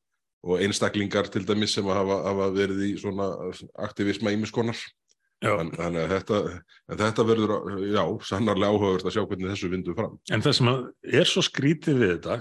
og 0.45 0.61
einstaklingar 0.61 1.31
til 1.33 1.47
dæmis 1.49 1.73
sem 1.73 1.87
hafa, 1.88 2.21
hafa 2.28 2.50
verið 2.52 2.83
í 2.85 2.93
svona 3.00 3.31
aktivisma 3.81 4.35
ímiskonar. 4.35 4.76
Þannig 5.45 6.00
að 6.00 6.12
þetta, 6.12 6.40
þetta 7.00 7.25
verður, 7.28 7.54
já, 7.93 8.02
sannarlega 8.25 8.73
áhugavert 8.73 9.09
að 9.09 9.16
sjá 9.16 9.23
hvernig 9.25 9.50
þessu 9.52 9.71
vindu 9.73 9.95
fram. 9.97 10.19
En 10.33 10.45
það 10.45 10.57
sem 10.59 10.71
er 11.21 11.28
svo 11.28 11.43
skrítið 11.45 11.99
við 12.00 12.12
þetta 12.14 12.38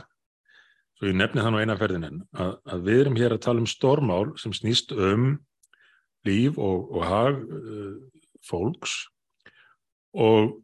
svo 0.98 1.10
ég 1.10 1.18
nefni 1.18 1.44
það 1.44 1.56
nú 1.56 1.62
eina 1.64 1.78
ferðin 1.80 2.06
að, 2.10 2.54
að 2.70 2.86
við 2.88 3.02
erum 3.04 3.18
hér 3.20 3.36
að 3.36 3.44
tala 3.46 3.64
um 3.64 3.70
stormál 3.70 4.34
sem 4.42 4.54
snýst 4.56 4.94
um 4.96 5.34
líf 6.28 6.60
og, 6.62 6.94
og 6.94 7.06
hag 7.08 7.42
uh, 7.44 7.98
fólks. 8.48 8.96
Og 10.14 10.60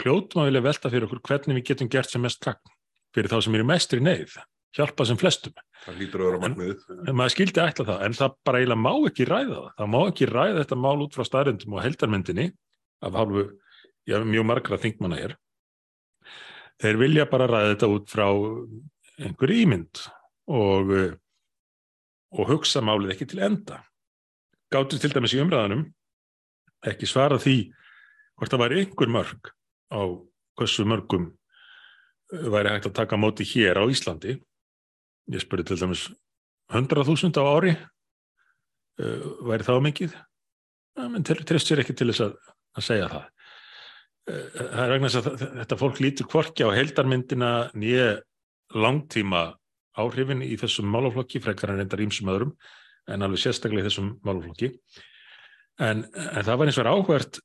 hljóttum 0.00 0.42
að 0.42 0.50
vilja 0.50 0.64
velta 0.68 0.90
fyrir 0.92 1.08
okkur 1.08 1.22
hvernig 1.28 1.60
við 1.60 1.68
getum 1.72 1.90
gert 1.92 2.10
sem 2.10 2.22
mest 2.24 2.42
krakk 2.42 2.62
fyrir 3.14 3.30
þá 3.30 3.38
sem 3.44 3.56
eru 3.58 3.66
mestri 3.68 4.00
neyð 4.02 4.38
hjálpa 4.74 5.06
sem 5.06 5.18
flestum. 5.18 5.54
Það 5.84 6.00
lítur 6.00 6.22
að 6.22 6.30
vera 6.30 6.42
magniðið 6.42 6.86
en 6.96 7.18
maður 7.18 7.34
skildi 7.36 7.62
ætla 7.62 7.86
það, 7.90 8.00
en 8.06 8.16
það 8.18 8.36
bara 8.48 8.60
eiginlega 8.60 8.82
má 8.82 8.92
ekki 9.10 9.28
ræða 9.28 9.58
það. 9.58 9.68
Það 9.78 9.90
má 9.92 10.00
ekki 10.02 10.30
ræða 10.30 10.56
þetta 10.62 10.78
mál 10.82 11.04
út 11.04 11.14
frá 11.14 11.28
staðrindum 11.28 11.76
og 11.76 11.84
heldarmyndinni 11.84 12.46
af 13.04 13.18
hálfu, 13.20 13.44
já, 14.08 14.16
mjög 14.24 14.48
margra 14.48 14.80
þingmanna 14.80 15.20
er 15.20 15.36
þeir 16.82 16.98
vilja 17.00 17.28
bara 17.30 17.48
ræða 17.50 17.74
þetta 17.74 17.90
út 17.94 18.10
frá 18.10 18.26
einhver 19.20 19.52
ímynd 19.54 20.02
og, 20.50 20.92
eh, 20.94 21.12
og 22.34 22.50
hugsa 22.50 22.82
málið 22.82 23.14
ekki 23.14 23.28
til 23.30 23.42
enda. 23.46 23.82
Gáttur 24.72 24.98
til 24.98 25.12
dæmis 25.12 25.34
í 25.36 25.42
umræðanum 25.42 25.86
ekki 26.84 27.08
svara 27.08 27.38
því 27.40 27.70
hvort 28.34 28.52
það 28.52 28.62
væri 28.64 28.80
einhver 28.82 29.12
mörg 29.12 29.52
á 29.94 30.00
hversu 30.58 30.86
mörgum 30.88 31.30
uh, 31.30 32.48
væri 32.50 32.74
hægt 32.74 32.90
að 32.90 32.98
taka 32.98 33.18
móti 33.20 33.46
hér 33.46 33.78
á 33.78 33.84
Íslandi. 33.86 34.38
Ég 35.30 35.42
spurði 35.42 35.70
til 35.70 35.80
dæmis 35.80 36.08
100.000 36.72 37.38
á 37.38 37.44
ári, 37.44 37.74
uh, 38.98 39.28
væri 39.46 39.66
það 39.66 39.78
á 39.78 39.86
mikið? 39.88 40.18
Menn 41.10 41.26
trefst 41.26 41.70
sér 41.70 41.82
ekki 41.82 41.94
til 41.98 42.10
þess 42.10 42.26
að, 42.28 42.34
að 42.78 42.86
segja 42.86 43.08
það. 43.10 43.30
Það 44.24 44.82
er 44.84 44.92
vegna 44.94 45.08
þess 45.10 45.20
að 45.20 45.42
þetta 45.60 45.76
fólk 45.80 45.98
lítur 46.00 46.28
hvorki 46.32 46.64
á 46.64 46.70
heildarmyndina 46.72 47.50
nýja 47.76 48.06
langtíma 48.72 49.44
áhrifin 50.00 50.42
í 50.42 50.54
þessum 50.58 50.88
málaflokki, 50.90 51.40
frekar 51.44 51.70
en 51.74 51.82
reyndar 51.82 52.02
ímsum 52.02 52.30
öðrum, 52.32 52.54
en 53.10 53.22
alveg 53.26 53.42
sérstaklega 53.44 53.84
í 53.84 53.88
þessum 53.90 54.14
málaflokki. 54.26 54.72
En, 55.82 56.04
en 56.14 56.46
það 56.46 56.58
var 56.58 56.70
eins 56.70 56.80
og 56.80 56.88
áhvert 56.90 57.38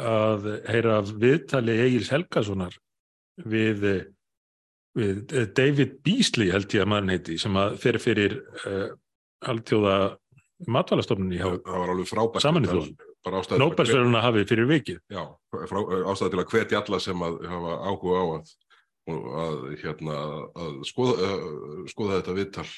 að 0.00 0.48
heyra 0.68 0.96
viðtali 1.08 1.76
Egils 1.86 2.10
Helgasonar 2.12 2.74
við, 3.48 3.84
við 4.98 5.20
David 5.56 5.98
Beasley 6.04 6.50
held 6.52 6.74
ég 6.74 6.82
að 6.84 6.90
maður 6.92 7.14
heiti 7.14 7.36
sem 7.40 7.56
að 7.60 7.76
fyrir 7.80 8.02
fyrir 8.04 8.34
uh, 8.66 8.88
alltjóða 9.48 9.94
matvælastofnun 10.68 11.32
í 11.32 11.38
til 12.66 12.74
að 12.76 12.82
hvet- 12.82 13.62
Nóbelsverðuna 13.62 14.20
hafi 14.24 14.44
fyrir 14.50 14.68
vikið. 14.68 14.98
já, 15.12 15.22
frá, 15.70 15.78
ástæða 16.12 16.30
til 16.34 16.42
að 16.42 16.50
hvetja 16.52 16.82
alla 16.82 17.00
sem 17.00 17.24
að 17.24 17.38
hafa 17.48 17.78
áhuga 17.88 18.20
á 18.20 18.24
að, 18.36 18.52
að, 19.08 19.66
hérna, 19.80 20.16
að 20.54 20.80
skoða, 20.88 21.26
uh, 21.26 21.82
skoða 21.90 22.20
þetta 22.20 22.36
viðtal 22.38 22.68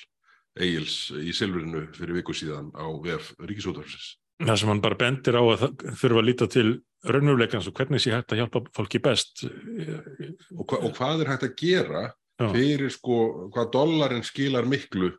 Egils 0.62 0.96
í 1.16 1.32
Silfrinu 1.32 1.86
fyrir 1.96 2.18
viku 2.18 2.34
síðan 2.36 2.68
á 2.76 2.84
VF 3.00 3.32
Ríkisútafsins 3.40 4.16
Það 4.42 4.58
sem 4.58 4.70
hann 4.72 4.82
bara 4.82 4.98
bendir 4.98 5.38
á 5.38 5.42
að 5.42 5.62
þurfa 6.00 6.18
að 6.20 6.26
líta 6.26 6.48
til 6.50 6.68
raunumleikans 7.06 7.68
og 7.70 7.76
hvernig 7.78 8.02
sé 8.02 8.12
hægt 8.14 8.32
að 8.34 8.42
hjálpa 8.42 8.62
fólki 8.74 9.00
best. 9.02 9.44
og, 9.46 10.64
hva, 10.66 10.80
og 10.82 10.92
hvað 10.96 11.22
er 11.22 11.30
hægt 11.32 11.46
að 11.46 11.56
gera 11.58 12.02
Já. 12.40 12.48
fyrir 12.50 12.92
sko 12.92 13.18
hvað 13.54 13.72
dollarinn 13.76 14.26
skilar 14.26 14.66
miklu 14.66 15.12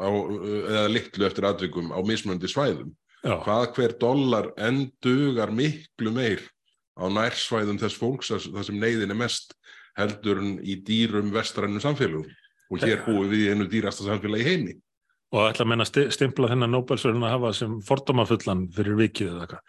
á, 0.00 0.08
eða 0.08 0.86
litlu 0.90 1.26
eftir 1.28 1.46
atvikum 1.46 1.92
á 1.94 1.98
mismunandi 2.06 2.50
svæðum 2.50 2.94
Já, 3.24 3.38
hvað 3.44 3.66
hver 3.78 3.96
dollar 4.00 4.50
endugar 4.60 5.52
miklu 5.54 6.12
meir 6.14 6.42
á 6.98 7.06
nærsvæðum 7.10 7.78
þess 7.82 7.98
fólks 7.98 8.32
þar 8.34 8.66
sem 8.66 8.80
neyðin 8.80 9.14
er 9.14 9.20
mest 9.24 9.54
heldur 9.98 10.40
en 10.42 10.56
í 10.64 10.76
dýrum 10.86 11.30
vestrænum 11.34 11.80
samfélagum 11.82 12.26
og 12.70 12.82
hér 12.82 13.04
búum 13.06 13.28
við 13.30 13.44
í 13.46 13.50
einu 13.54 13.66
dýrasta 13.70 14.06
samfélagi 14.08 14.46
heimi 14.48 14.74
og 15.34 15.48
ætla 15.50 15.64
að 15.64 15.70
menna 15.72 15.84
sti- 15.88 16.10
stimpla 16.14 16.48
þennan 16.52 16.70
Nóbelsverðuna 16.74 17.26
að 17.30 17.34
hafa 17.38 17.52
sem 17.58 17.80
fordómafullan 17.82 18.68
fyrir 18.74 18.94
vikið 19.00 19.30
eða 19.32 19.46
eitthvað. 19.46 19.62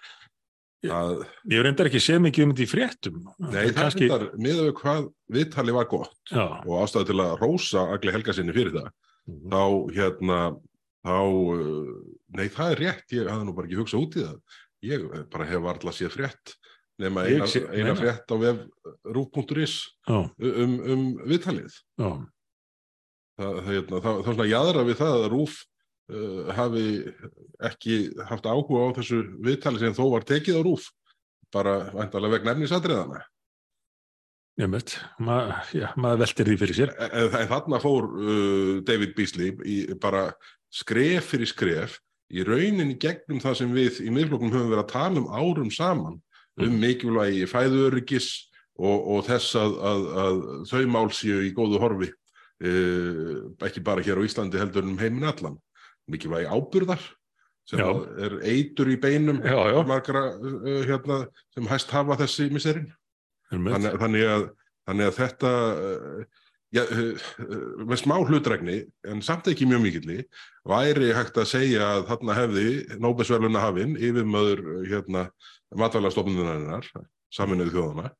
að, 0.86 1.14
Ég 1.50 1.56
hef 1.58 1.64
reyndar 1.66 1.88
ekki 1.90 2.02
séð 2.06 2.20
mikið 2.28 2.44
um 2.46 2.52
þetta 2.54 2.66
í 2.66 2.70
fréttum. 2.70 3.16
nei, 3.40 3.64
það 3.72 3.80
kannski, 3.80 4.10
er 4.14 4.26
miða 4.38 4.66
við 4.68 4.74
hvað 4.82 5.08
viðtali 5.38 5.74
var 5.74 5.88
gott 5.90 6.14
já, 6.30 6.44
og 6.46 6.76
ástæði 6.84 7.08
til 7.10 7.18
að 7.26 7.40
rósa 7.42 7.86
Agli 7.96 8.12
Helga 8.14 8.34
sinni 8.38 8.54
fyrir 8.54 8.72
það 8.78 8.90
Mhm. 9.26 9.50
þá 9.50 9.64
hérna 9.96 10.40
þá, 11.06 11.18
uh, 11.18 11.94
nei 12.38 12.48
það 12.50 12.72
er 12.72 12.78
rétt 12.84 13.10
ég 13.18 13.26
hafði 13.30 13.46
nú 13.48 13.56
bara 13.56 13.68
ekki 13.68 13.80
hugsað 13.82 14.04
út 14.06 14.16
í 14.20 14.22
það 14.22 14.38
ég 14.86 15.08
eh, 15.16 15.24
bara 15.34 15.46
hef 15.50 15.62
varla 15.66 15.92
séð 15.92 16.12
frétt 16.14 16.54
nema 17.02 17.26
Ég 17.28 17.44
eina, 17.44 17.62
eina 17.76 17.96
frétt 17.98 18.32
á 18.32 18.36
vef 18.40 18.64
rúf.is 19.04 19.76
já, 20.08 20.20
um, 20.24 20.76
um 20.96 21.06
viðtalið. 21.28 21.78
Það, 22.00 22.20
það, 23.36 23.56
það, 23.66 23.96
það 24.00 24.12
er 24.14 24.28
svona 24.30 24.50
jæðra 24.50 24.86
við 24.88 25.00
það 25.02 25.16
að 25.20 25.30
rúf 25.34 25.58
uh, 26.12 26.52
hafi 26.56 26.86
ekki 27.70 27.98
haft 28.30 28.48
áhuga 28.48 28.90
á 28.92 28.96
þessu 29.00 29.22
viðtali 29.44 29.82
sem 29.82 29.96
þó 29.98 30.06
var 30.14 30.28
tekið 30.28 30.60
á 30.60 30.62
rúf 30.66 30.90
bara 31.54 31.78
væntalega 31.94 32.38
vegna 32.38 32.56
efnisatriðana 32.56 33.24
ég 34.62 34.72
veit, 34.72 34.96
Ma, 35.20 35.38
já, 35.76 35.90
maður 36.00 36.22
veltir 36.24 36.48
því 36.48 36.58
fyrir 36.62 36.78
sér. 36.78 36.92
en, 36.96 37.28
en 37.42 37.50
þarna 37.52 37.82
fór 37.84 38.08
uh, 38.08 38.74
David 38.88 39.16
Beasley 39.18 39.52
í, 39.68 39.78
bara 40.00 40.30
skref 40.72 41.34
fyrir 41.34 41.52
skref 41.52 42.00
í 42.32 42.46
rauninni 42.46 42.96
gegnum 43.02 43.42
það 43.44 43.60
sem 43.62 43.76
við 43.76 44.00
í 44.06 44.14
miðflokkum 44.14 44.54
höfum 44.54 44.72
verið 44.72 44.86
að 44.86 44.94
tala 44.94 45.22
um 45.22 45.28
árum 45.30 45.72
saman 45.74 46.22
um 46.64 46.78
mikilvægi 46.80 47.48
fæðuöryggis 47.52 48.30
og, 48.80 48.96
og 49.16 49.26
þess 49.28 49.58
að, 49.60 49.76
að, 49.92 50.06
að 50.24 50.40
þau 50.72 50.82
mál 50.92 51.10
séu 51.16 51.42
í 51.44 51.52
góðu 51.56 51.82
horfi 51.82 52.10
uh, 52.12 53.44
ekki 53.68 53.84
bara 53.86 54.04
hér 54.06 54.22
á 54.24 54.28
Íslandi 54.28 54.62
heldur 54.62 54.88
um 54.88 55.00
heiminn 55.00 55.28
allan. 55.28 55.60
Mikilvægi 56.12 56.50
ábyrðar 56.52 57.04
sem 57.66 57.82
er 57.82 58.38
eitur 58.46 58.92
í 58.94 59.00
beinum 59.02 59.40
Já, 59.42 59.58
já. 59.74 59.80
margra 59.90 60.28
uh, 60.38 60.82
hérna, 60.86 61.24
sem 61.56 61.68
hæst 61.72 61.94
hafa 61.96 62.20
þessi 62.22 62.52
miserinn. 62.54 62.92
Þannig, 63.50 63.96
þannig, 64.02 64.28
að, 64.30 64.46
þannig 64.90 65.10
að 65.10 65.18
þetta 65.20 65.54
uh, 65.74 66.44
ja, 66.76 66.84
uh, 66.84 67.24
uh, 67.46 67.86
með 67.86 68.02
smá 68.02 68.16
hlutregni 68.20 68.78
en 69.08 69.24
samt 69.26 69.48
ekki 69.52 69.68
mjög 69.70 69.84
mikilli 69.86 70.20
væri 70.68 71.14
hægt 71.16 71.40
að 71.40 71.50
segja 71.54 71.88
að 71.96 72.08
þarna 72.12 72.38
hefði 72.40 72.68
Nóbesverluna 73.04 73.64
hafinn 73.64 73.96
yfirmöður 73.98 74.64
uh, 74.66 74.84
hérna, 74.90 75.28
matvælastofnunarinnar 75.76 76.90
saminuðu 77.34 77.76
þjóðana 77.76 78.12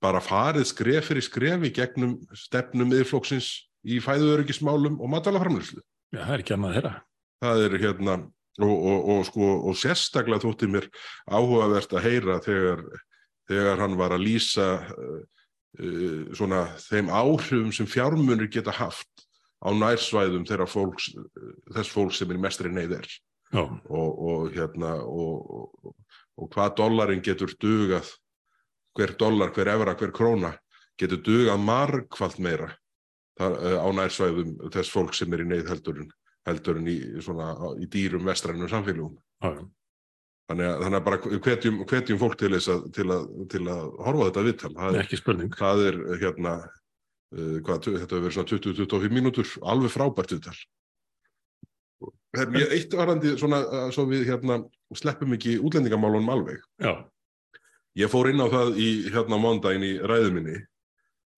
bara 0.00 0.22
farið 0.24 0.66
skref 0.70 1.10
fyrir 1.10 1.24
skref 1.24 1.64
í 1.68 1.72
gegnum 1.76 2.18
stefnum 2.36 2.92
yfirflokksins 2.96 3.50
í 3.84 4.00
fæðuöryggismálum 4.04 4.98
og 5.00 5.14
matvælaframlýslu 5.14 5.80
Já, 6.10 6.24
það 6.24 6.34
er 6.34 6.42
ekki 6.42 6.54
annað 6.56 6.76
þeirra. 6.76 6.94
það 7.44 7.64
er 7.64 7.76
hérna 7.84 8.14
og, 8.60 8.72
og, 8.74 9.10
og, 9.14 9.20
sko, 9.28 9.50
og 9.70 9.76
sérstaklega 9.78 10.42
þótti 10.42 10.68
mér 10.68 10.88
áhugavert 11.30 11.94
að 11.94 12.06
heyra 12.08 12.40
þegar, 12.44 12.82
þegar 13.48 13.84
hann 13.84 13.94
var 14.00 14.16
að 14.16 14.24
lýsa 14.26 14.66
uh, 14.90 15.20
uh, 15.78 16.30
svona 16.36 16.64
þeim 16.88 17.10
áhrifum 17.12 17.72
sem 17.74 17.88
fjármunir 17.88 18.50
geta 18.52 18.74
haft 18.74 19.26
á 19.60 19.68
nærsvæðum 19.76 20.46
fólks, 20.66 21.10
uh, 21.14 21.52
þess 21.74 21.92
fólks 21.92 22.18
sem 22.18 22.30
er 22.30 22.38
mestri 22.38 22.72
neyðir 22.72 23.06
og, 23.52 24.10
og 24.30 24.52
hérna 24.54 24.96
og, 25.02 25.50
og, 25.50 25.94
og 26.38 26.50
hvað 26.54 26.76
dollarinn 26.76 27.22
getur 27.22 27.52
dugað 27.60 28.10
hver 28.94 29.16
dollar, 29.18 29.50
hver 29.54 29.68
evra, 29.68 29.94
hver 29.94 30.12
króna 30.12 30.54
getur 30.98 31.22
dugað 31.22 31.60
margfalt 31.62 32.38
meira 32.38 32.70
þar, 33.38 33.58
uh, 33.58 33.78
á 33.84 33.88
nærsvæðum 33.94 34.56
þess 34.70 34.90
fólk 34.90 35.14
sem 35.14 35.32
er 35.34 35.44
í 35.44 35.50
neyð 35.50 35.70
heldur 35.70 36.02
en 36.04 36.10
heldur 36.48 36.80
en 36.80 36.88
í, 36.88 36.96
svona, 37.20 37.52
í 37.80 37.86
dýrum 37.90 38.24
vestrænum 38.28 38.70
samfélagum. 38.70 39.18
Þannig 40.50 40.66
að, 40.66 40.82
þannig 40.82 40.98
að 40.98 41.06
bara 41.06 41.20
hvetjum, 41.46 41.78
hvetjum 41.86 42.18
fólk 42.18 42.36
til, 42.40 42.50
að, 42.58 42.84
til, 42.96 43.06
að, 43.14 43.28
til 43.52 43.62
að 43.70 43.82
horfa 44.02 44.28
þetta 44.28 44.44
viðtal. 44.48 44.70
Það 44.74 44.96
er, 44.96 45.00
ekki 45.04 45.20
spurning. 45.20 45.52
það 45.60 45.82
er 45.86 45.98
hérna, 46.24 46.54
uh, 47.36 47.54
hvað, 47.68 47.86
þetta 47.86 48.02
hefur 48.02 48.24
verið 48.26 48.36
svona 48.36 48.50
20-25 48.50 49.14
mínútur, 49.14 49.54
alveg 49.74 49.94
frábært 49.94 50.34
ég, 52.58 52.74
eitt 52.74 52.98
varandi, 52.98 53.36
svona, 53.38 53.62
uh, 53.62 53.86
svo 53.94 54.08
við 54.10 54.26
hérna, 54.26 54.58
sleppum 54.98 55.38
ekki 55.38 55.56
útlendingamálunum 55.62 56.34
alveg. 56.34 56.66
Já, 56.82 56.96
Ég 57.98 58.10
fór 58.10 58.28
inn 58.30 58.38
á 58.38 58.46
það 58.46 58.76
í 58.78 58.90
hérna 59.10 59.38
mándaginn 59.40 59.82
í 59.82 59.94
ræðuminni 59.98 60.60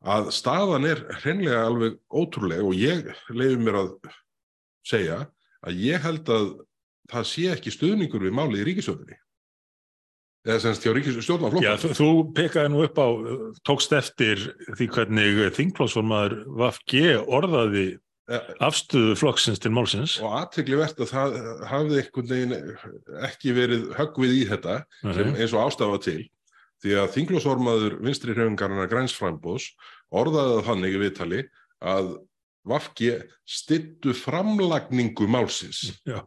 að 0.02 0.28
staðan 0.36 0.84
er 0.84 1.00
hreinlega 1.22 1.62
alveg 1.64 1.96
ótrúleg 2.12 2.60
og 2.66 2.76
ég 2.76 3.08
leiði 3.32 3.60
mér 3.62 3.78
að 3.80 3.92
segja 4.84 5.22
að 5.64 5.80
ég 5.80 6.04
held 6.04 6.28
að 6.34 6.50
það 7.12 7.28
sé 7.32 7.44
ekki 7.52 7.74
stuðningur 7.74 8.26
við 8.26 8.36
málið 8.36 8.62
í 8.62 8.68
ríkisjóðinni. 8.70 9.18
Eða 10.42 10.62
semst 10.64 10.82
hjá 10.82 10.90
já 10.90 10.96
ríkisjóðnaflokk. 10.98 11.66
þú, 11.78 11.90
þú 11.94 12.08
pekaði 12.34 12.72
nú 12.72 12.80
upp 12.82 12.96
á, 12.98 13.08
uh, 13.08 13.42
tókst 13.68 13.92
eftir 13.94 14.40
því 14.72 14.88
hvernig 14.96 15.42
þingflósformaður 15.58 16.38
VFG 16.50 17.04
orðaði 17.22 17.86
afstöðu 18.62 19.16
flokksins 19.18 19.60
til 19.62 19.72
málsins. 19.74 20.16
Og 20.22 20.34
aðtegli 20.38 20.78
verðt 20.78 21.02
að 21.02 21.10
það 21.10 21.38
hafði 21.68 22.02
einhvern 22.02 22.28
veginn 22.30 22.54
ekki 23.28 23.54
verið 23.56 23.88
höggvið 23.98 24.34
í 24.36 24.42
þetta 24.50 24.76
sem 25.02 25.32
Nei. 25.32 25.40
eins 25.42 25.54
og 25.54 25.64
ástafa 25.66 25.98
til 26.04 26.20
því 26.82 26.94
að 26.98 27.10
þinglósormaður 27.16 27.96
vinstri 28.02 28.34
hrefingarna 28.34 28.88
grænsframbóðs 28.90 29.68
orðaði 30.14 30.62
þannig 30.68 30.96
í 30.96 31.02
viðtali 31.02 31.42
að 31.82 32.14
Vafki 32.62 33.08
styttu 33.42 34.12
framlagningu 34.14 35.26
málsins. 35.26 35.96
Já. 36.06 36.20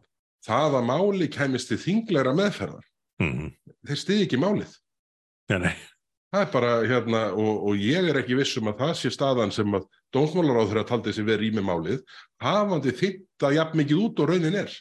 Það 0.46 0.78
að 0.80 0.88
máli 0.92 1.28
kæmist 1.32 1.72
til 1.72 1.80
þingleira 1.82 2.32
meðferðar. 2.36 2.86
Mm. 3.22 3.52
Þeir 3.86 4.02
stiði 4.02 4.26
ekki 4.26 4.40
málið. 4.40 4.74
Nei, 5.50 5.74
Það 6.34 6.42
er 6.42 6.52
bara 6.52 6.72
hérna 6.84 7.22
og, 7.38 7.54
og 7.70 7.80
ég 7.80 8.10
er 8.10 8.18
ekki 8.20 8.36
viss 8.36 8.58
um 8.60 8.68
að 8.72 8.80
það 8.82 8.92
sé 8.98 9.10
staðan 9.14 9.52
sem 9.54 9.78
að 9.78 9.86
dómsmálaráður 10.14 10.82
að 10.82 10.88
taldi 10.90 11.14
sig 11.14 11.26
verið 11.26 11.52
í 11.52 11.56
með 11.56 11.66
málið 11.68 12.20
hafandi 12.42 12.94
þitta 12.98 13.52
jafn 13.54 13.80
mikið 13.80 14.02
út 14.02 14.22
og 14.22 14.32
raunin 14.32 14.58
er. 14.58 14.72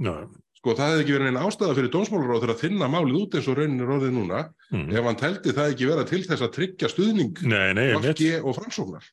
já, 0.00 0.14
Sko 0.56 0.72
það 0.78 0.92
hefði 0.92 1.02
ekki 1.02 1.14
verið 1.14 1.28
einn 1.30 1.40
ástæða 1.42 1.74
fyrir 1.76 1.92
dómsmálaráður 1.94 2.52
að 2.54 2.62
þinna 2.62 2.88
málið 2.90 3.18
út 3.20 3.36
eins 3.36 3.50
og 3.50 3.58
raunin 3.58 3.82
er 3.82 3.92
orðið 3.96 4.14
núna 4.16 4.40
mm. 4.72 4.88
ef 4.96 5.08
hann 5.10 5.20
teldi 5.20 5.54
það 5.58 5.72
ekki 5.74 5.90
vera 5.90 6.06
til 6.08 6.22
þess 6.24 6.46
að 6.46 6.54
tryggja 6.56 6.90
stuðning 6.94 7.42
nei, 7.44 7.68
nei, 7.76 7.84
einmitt, 7.90 8.08
Vafki 8.08 8.32
og 8.40 8.56
framsóknar. 8.56 9.10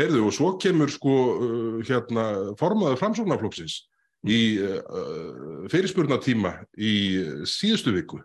Heyrðu 0.00 0.26
og 0.26 0.34
svo 0.34 0.54
kemur 0.60 0.92
sko 0.92 1.14
uh, 1.14 1.78
hérna 1.84 2.26
formaður 2.60 3.00
framsóknarflokksins 3.04 3.78
í 4.24 4.40
uh, 4.62 5.66
fyrirspurnatíma 5.72 6.56
í 6.80 6.94
síðustu 7.48 7.92
viku 7.94 8.22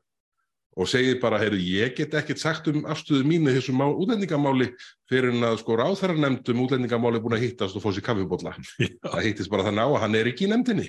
og 0.80 0.88
segir 0.88 1.18
bara, 1.20 1.40
heyrðu, 1.42 1.60
ég 1.60 1.96
get 1.98 2.14
ekkert 2.16 2.40
sagt 2.40 2.68
um 2.72 2.86
afstöðu 2.88 3.26
mínu 3.28 3.52
þessu 3.52 3.74
má, 3.76 3.84
útlendingamáli 3.90 4.70
fyrir 5.10 5.34
en 5.34 5.48
að 5.50 5.58
sko 5.64 5.76
ráþæra 5.80 6.16
nefndum 6.16 6.62
útlendingamáli 6.64 7.20
er 7.20 7.24
búin 7.26 7.36
að 7.36 7.46
hittast 7.48 7.76
og 7.76 7.84
fá 7.84 7.90
sér 7.92 8.06
kaffibólla. 8.06 8.54
Það 9.04 9.26
hittist 9.26 9.52
bara 9.52 9.66
þannig 9.68 9.84
á 9.84 9.90
að 9.90 10.02
hann 10.06 10.18
er 10.20 10.30
ekki 10.32 10.48
í 10.48 10.52
nefndinni. 10.54 10.88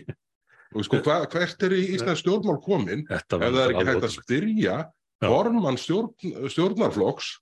Og 0.71 0.87
sko, 0.87 1.01
hva, 1.03 1.17
hvert 1.33 1.67
er 1.67 1.75
í 1.75 1.83
Íslands 1.97 2.23
stjórnmál 2.23 2.61
komin 2.63 3.03
ef 3.11 3.25
það 3.27 3.63
er 3.65 3.73
ekki 3.73 3.87
hægt 3.89 4.07
að 4.07 4.15
styrja 4.15 4.77
formann 5.25 5.81
stjórn, 5.81 6.13
stjórnarflokks 6.53 7.33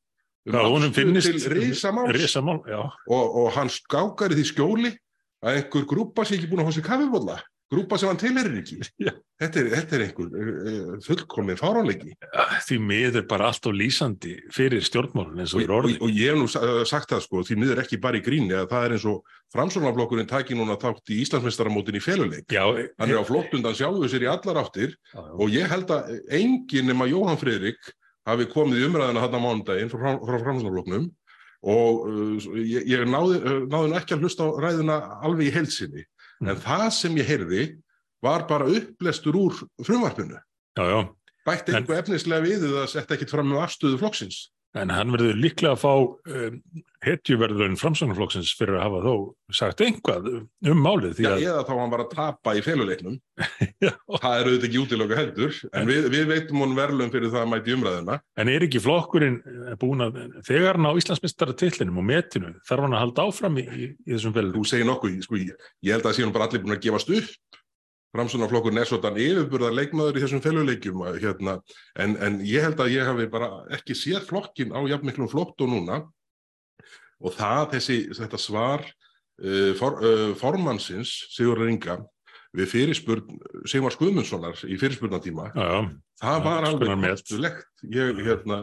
um 0.48 0.56
afstöðu 0.56 0.94
til 0.96 1.52
risamál 1.52 2.62
og, 2.64 2.96
og 3.12 3.50
hann 3.58 3.68
skákar 3.68 4.32
í 4.32 4.38
því 4.38 4.46
skjóli 4.48 4.94
að 5.44 5.58
einhver 5.58 5.84
grúpa 5.90 6.24
sé 6.24 6.38
ekki 6.38 6.48
búin 6.48 6.64
að 6.64 6.70
fá 6.70 6.78
sér 6.78 6.86
kaffibólla 6.88 7.36
grúpa 7.68 7.98
sem 8.00 8.08
hann 8.10 8.20
tilherir 8.20 8.60
ekki. 8.62 8.78
Þetta 9.38 9.60
er, 9.60 9.66
þetta 9.70 9.94
er 9.94 10.02
einhver 10.02 10.30
uh, 10.34 10.94
fullkomið 11.04 11.60
fáránleiki. 11.60 12.14
Því 12.66 12.78
miður 12.82 13.22
bara 13.30 13.52
allt 13.52 13.68
á 13.68 13.70
lýsandi 13.70 14.32
fyrir 14.50 14.82
stjórnmálun 14.82 15.44
eins 15.44 15.54
og 15.54 15.62
er 15.62 15.74
orðið. 15.76 16.00
og, 16.00 16.08
og 16.08 16.18
ég 16.18 16.32
hef 16.32 16.40
nú 16.40 16.82
sagt 16.90 17.12
það 17.12 17.22
sko, 17.22 17.42
því 17.46 17.58
miður 17.60 17.82
ekki 17.84 18.00
bara 18.02 18.18
í 18.18 18.24
gríni 18.26 18.56
að 18.58 18.66
það 18.72 18.86
er 18.88 18.94
eins 18.96 19.06
og 19.12 19.36
framsvonarflokkurinn 19.54 20.30
taki 20.32 20.58
núna 20.58 20.74
þátt 20.82 21.14
í 21.14 21.20
Íslandsmeistaramótin 21.22 22.00
í 22.00 22.02
feluleik. 22.02 22.50
Hann 22.50 23.14
er 23.14 23.22
á 23.22 23.28
flottundan 23.30 23.78
sjálfuð 23.78 24.10
sér 24.10 24.26
í 24.26 24.30
allar 24.32 24.60
áttir 24.64 24.96
já, 24.96 25.22
já. 25.22 25.30
og 25.38 25.54
ég 25.54 25.70
held 25.70 25.94
að 25.94 26.10
enginn 26.40 26.90
nema 26.90 27.06
Jóhann 27.06 27.38
Fridrik 27.38 27.94
hafi 28.26 28.50
komið 28.50 28.82
í 28.82 28.90
umræðina 28.90 29.22
hann 29.22 29.38
á 29.38 29.44
mánudaginn 29.46 29.94
frá, 29.94 30.16
frá 30.18 30.36
framsvonarflokknum 30.42 31.08
og 31.68 32.04
uh, 32.10 32.52
ég, 32.58 32.90
ég 32.90 33.06
náði, 33.06 33.38
náði 33.70 33.96
ekki 33.98 34.18
að 34.18 34.26
hlusta 34.26 34.46
á 34.46 34.58
ræðina 34.66 34.98
alveg 35.22 35.48
í 35.48 35.54
heilsinni 35.54 36.04
en 36.42 36.52
mm. 36.52 36.60
það 36.64 36.88
sem 36.96 37.20
ég 37.20 37.28
heyrði 37.28 37.62
var 38.24 38.46
bara 38.50 38.68
upplestur 38.70 39.36
úr 39.38 39.56
frumvarpinu. 39.86 40.38
Já, 40.78 40.84
já. 40.90 41.00
Bætti 41.46 41.74
einhver 41.74 42.02
efnislega 42.02 42.44
við 42.44 42.66
að 42.76 42.88
setja 42.92 43.16
ekkit 43.16 43.32
fram 43.32 43.48
með 43.50 43.62
afstöðu 43.64 44.00
flokksins. 44.02 44.40
En 44.78 44.92
hann 44.94 45.10
verður 45.14 45.38
líklega 45.38 45.74
að 45.74 45.80
fá 45.82 45.92
um, 45.98 46.58
hetjuverðurinn 47.06 47.78
framsvonarflokksins 47.78 48.50
fyrir 48.58 48.78
að 48.78 48.84
hafa 48.84 49.00
þó 49.04 49.12
sagt 49.54 49.82
einhvað 49.84 50.26
um 50.32 50.80
málið. 50.82 51.20
Já, 51.22 51.30
að... 51.34 51.44
eða 51.46 51.64
þá 51.68 51.72
hann 51.78 51.92
var 51.92 52.02
að 52.04 52.14
tapa 52.14 52.54
í 52.58 52.62
feluleiknum. 52.66 53.18
það 54.22 54.34
er 54.34 54.48
auðvitað 54.48 54.66
ekki 54.68 54.80
útilöku 54.82 55.18
heldur, 55.18 55.60
en, 55.68 55.76
en 55.82 55.92
við, 55.92 56.08
við 56.14 56.26
veitum 56.32 56.64
hún 56.64 56.74
verðlum 56.78 57.12
fyrir 57.14 57.32
það 57.34 57.44
að 57.44 57.52
mæti 57.52 57.76
umræðina. 57.76 58.18
En 58.38 58.52
er 58.52 58.66
ekki 58.66 58.82
flokkurinn 58.82 59.38
búin 59.82 60.06
að, 60.08 60.18
þegar 60.48 60.80
hann 60.80 60.90
á 60.90 60.98
Íslandsmyndstara 60.98 61.56
tillinum 61.62 62.02
og 62.02 62.08
metinu, 62.10 62.52
þarf 62.68 62.88
hann 62.88 62.98
að 62.98 63.04
halda 63.06 63.28
áfram 63.30 63.62
í, 63.62 63.68
í, 63.68 63.92
í 63.94 64.16
þessum 64.16 64.34
feluleikum? 64.34 64.66
Þú 64.66 64.72
segir 64.72 64.90
nokkuð, 64.90 65.22
sko, 65.28 65.40
ég 65.44 65.94
held 65.94 66.02
að 66.02 66.10
það 66.10 66.18
sé 66.18 66.26
hann 66.26 66.34
bara 66.34 66.50
allir 66.50 66.66
búin 66.66 66.78
að 66.78 66.84
gefast 66.88 67.14
upp 67.14 67.57
framsunarflokkurinn 68.16 68.80
er 68.80 68.88
svona 68.88 69.12
yfirburðar 69.12 69.74
leikmaður 69.76 70.18
í 70.18 70.22
þessum 70.24 70.42
feluleikjum 70.44 71.02
hérna, 71.20 71.58
en, 72.00 72.16
en 72.24 72.38
ég 72.46 72.64
held 72.64 72.80
að 72.80 72.94
ég 72.94 73.08
hafi 73.08 73.28
bara 73.32 73.50
ekki 73.76 73.96
séð 73.98 74.24
flokkin 74.30 74.72
á 74.72 74.80
jafnmiklum 74.88 75.28
flott 75.30 75.58
og 75.64 75.72
núna. 75.74 76.02
Og 77.18 77.34
það 77.34 77.64
þessi 77.74 77.98
þetta 78.14 78.38
svar 78.40 78.84
uh, 78.86 79.72
for, 79.78 79.98
uh, 80.00 80.30
formansins 80.38 81.10
Sigur 81.34 81.60
Ringa 81.64 81.98
við 82.56 82.70
fyrirspurn 82.72 83.40
Sigmar 83.68 83.92
Skuðmundssonar 83.92 84.60
í 84.64 84.78
fyrirspurnatíma 84.80 85.50
já, 85.52 85.64
já. 85.66 85.80
það 86.22 86.44
var 86.46 86.64
já, 86.64 86.68
alveg 86.70 87.00
mestulegt 87.02 87.82
ég, 87.92 88.22
hérna, 88.24 88.60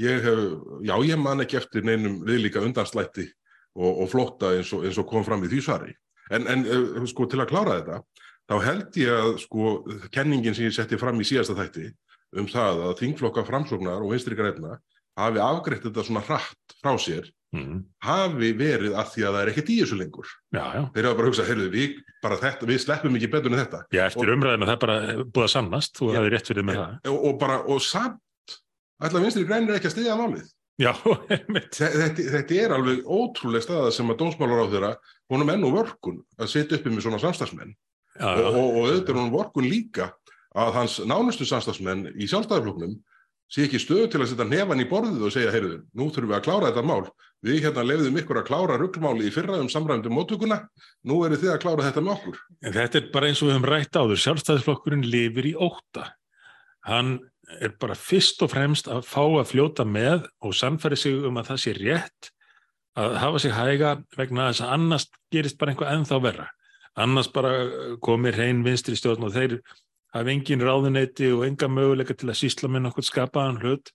ég 0.00 0.22
hef, 0.22 0.42
já 0.86 0.94
ég 1.08 1.18
man 1.20 1.42
ekki 1.42 1.58
eftir 1.58 1.86
neinum 1.86 2.20
viðlíka 2.28 2.62
undanslætti 2.62 3.26
og, 3.74 4.04
og 4.04 4.10
flotta 4.12 4.52
eins 4.54 4.70
og, 4.76 4.84
eins 4.86 5.00
og 5.02 5.08
kom 5.10 5.26
fram 5.26 5.42
í 5.42 5.50
því 5.50 5.64
svari. 5.66 5.96
En, 6.32 6.46
en 6.48 6.62
uh, 6.64 7.02
sko 7.10 7.26
til 7.28 7.42
að 7.42 7.50
klára 7.50 7.80
þetta 7.80 7.98
þá 8.50 8.56
held 8.64 8.98
ég 9.00 9.20
að 9.20 9.36
sko 9.44 9.76
kenningin 10.14 10.56
sem 10.56 10.68
ég 10.68 10.76
setti 10.76 10.98
fram 11.00 11.20
í 11.20 11.28
síðasta 11.28 11.56
þætti 11.58 11.90
um 12.40 12.50
það 12.50 12.82
að 12.88 12.98
þingflokka 13.00 13.46
framsóknar 13.46 14.02
og 14.02 14.12
vinstri 14.12 14.36
græna 14.38 14.78
hafi 15.18 15.40
afgreitt 15.42 15.84
þetta 15.86 16.04
svona 16.04 16.22
hratt 16.26 16.76
frá 16.82 16.96
sér 16.98 17.28
mm. 17.54 17.78
hafi 18.04 18.50
verið 18.58 18.96
að 18.98 19.12
því 19.12 19.24
að 19.24 19.36
það 19.36 19.40
er 19.42 19.52
ekkert 19.52 19.70
í 19.70 19.76
þessu 19.80 19.98
lengur. 19.98 20.32
Já, 20.54 20.64
já. 20.64 20.82
þeir 20.96 21.08
hafa 21.08 21.18
bara 21.20 21.30
hugsað, 21.30 21.48
heyrðu, 21.52 21.68
við, 21.74 21.94
þetta, 22.24 22.68
við 22.70 22.82
sleppum 22.82 23.18
ekki 23.20 23.30
betur 23.30 23.54
en 23.54 23.62
þetta. 23.62 23.80
Já, 23.94 24.02
eftir 24.08 24.34
umræðinu 24.34 24.68
það 24.68 24.74
er 24.74 24.82
bara 24.84 24.98
búið 25.22 25.46
að 25.46 25.54
sannast 25.54 26.00
þú 26.00 26.10
hefði 26.16 26.34
rétt 26.34 26.50
fyrir 26.50 26.68
með 26.68 26.80
það. 26.80 26.98
Og, 27.12 27.16
og, 27.20 27.38
bara, 27.44 27.60
og 27.70 27.80
samt, 27.84 28.58
ætla 29.06 29.24
vinstri 29.24 29.46
grænir 29.48 29.78
ekki 29.78 29.90
að 29.90 29.96
stiðja 29.96 30.18
málið. 30.18 30.52
Já, 30.82 30.90
þetta, 31.78 32.28
þetta 32.34 32.58
er 32.58 32.74
alveg 32.74 33.04
ótrúlega 33.06 33.62
staða 33.62 33.94
sem 33.94 34.10
að 34.10 34.20
dómsmálar 34.24 34.66
á 34.66 34.72
þeirra 34.72 34.94
honum 35.30 35.52
enn 35.54 35.66
og 35.68 35.76
vörkun 35.78 36.22
að 36.34 36.50
setja 36.50 36.80
uppi 36.80 36.90
með 36.90 37.06
svona 37.06 37.22
samstagsmenn 37.22 37.76
já, 38.18 38.28
já. 38.40 38.46
og, 38.50 38.78
auðvitað 38.84 39.12
er 39.14 39.20
hún 39.20 39.34
vorkun 39.34 39.68
líka 39.68 40.12
að 40.54 40.72
hans 40.78 41.00
nánustu 41.02 41.46
samstagsmenn 41.48 42.08
í 42.14 42.28
sjálfstæðarfloknum 42.30 42.96
sé 43.50 43.66
ekki 43.66 43.80
stöðu 43.82 44.08
til 44.10 44.22
að 44.22 44.30
setja 44.32 44.46
nefan 44.48 44.82
í 44.82 44.88
borðið 44.88 45.26
og 45.28 45.34
segja, 45.34 45.52
heyrðu, 45.54 45.82
nú 45.94 46.08
þurfum 46.08 46.32
við 46.32 46.38
að 46.38 46.44
klára 46.46 46.70
þetta 46.70 46.84
mál. 46.88 47.04
Við 47.44 47.58
hérna 47.66 47.84
lefðum 47.84 48.16
ykkur 48.22 48.40
að 48.40 48.46
klára 48.48 48.78
ruggmáli 48.80 49.26
í 49.28 49.32
fyrraðum 49.34 49.68
samræðum 49.68 50.14
móttökuna. 50.16 50.62
Nú 51.04 51.18
eru 51.26 51.36
þið 51.36 51.52
að 51.52 51.60
klára 51.60 51.84
þetta 51.84 52.02
með 52.02 52.14
okkur. 52.14 52.38
En 52.64 52.74
Þetta 52.74 52.98
er 52.98 53.10
bara 53.12 53.28
eins 53.28 53.42
og 53.42 53.50
við 53.50 53.56
höfum 53.58 53.66
rætt 53.68 53.98
áður. 54.00 54.22
Sjálfstæðarflokkurinn 54.24 55.04
lifir 55.04 55.50
í 55.50 55.52
óta 55.60 56.06
hann 56.88 57.18
er 57.60 57.74
bara 57.80 57.96
fyrst 57.98 58.42
og 58.44 58.52
fremst 58.52 58.88
að 58.90 59.04
fá 59.08 59.22
að 59.24 59.50
fljóta 59.52 59.84
með 59.88 60.26
og 60.44 60.56
samfæri 60.56 60.98
sig 60.98 61.26
um 61.28 61.38
að 61.40 61.52
það 61.52 61.62
sé 61.62 61.74
rétt 61.78 62.30
að 62.98 63.16
hafa 63.20 63.40
sig 63.42 63.54
hæga 63.54 63.94
vegna 64.16 64.46
að 64.46 64.52
þess 64.52 64.64
að 64.64 64.74
annars 64.76 65.06
gerist 65.34 65.58
bara 65.60 65.74
einhvað 65.74 65.92
ennþá 65.94 66.20
verra 66.24 66.46
annars 67.00 67.30
bara 67.34 67.52
komir 68.04 68.36
hrein 68.38 68.62
vinstri 68.66 68.96
stjórn 68.98 69.26
og 69.26 69.34
þeir 69.34 69.58
hafa 70.14 70.30
engin 70.30 70.62
ráðuneyti 70.62 71.32
og 71.34 71.46
enga 71.48 71.68
möguleika 71.68 72.14
til 72.14 72.30
að 72.30 72.40
sísla 72.42 72.70
með 72.70 72.86
nokkur 72.86 73.06
skapaðan 73.06 73.60
hlut. 73.62 73.90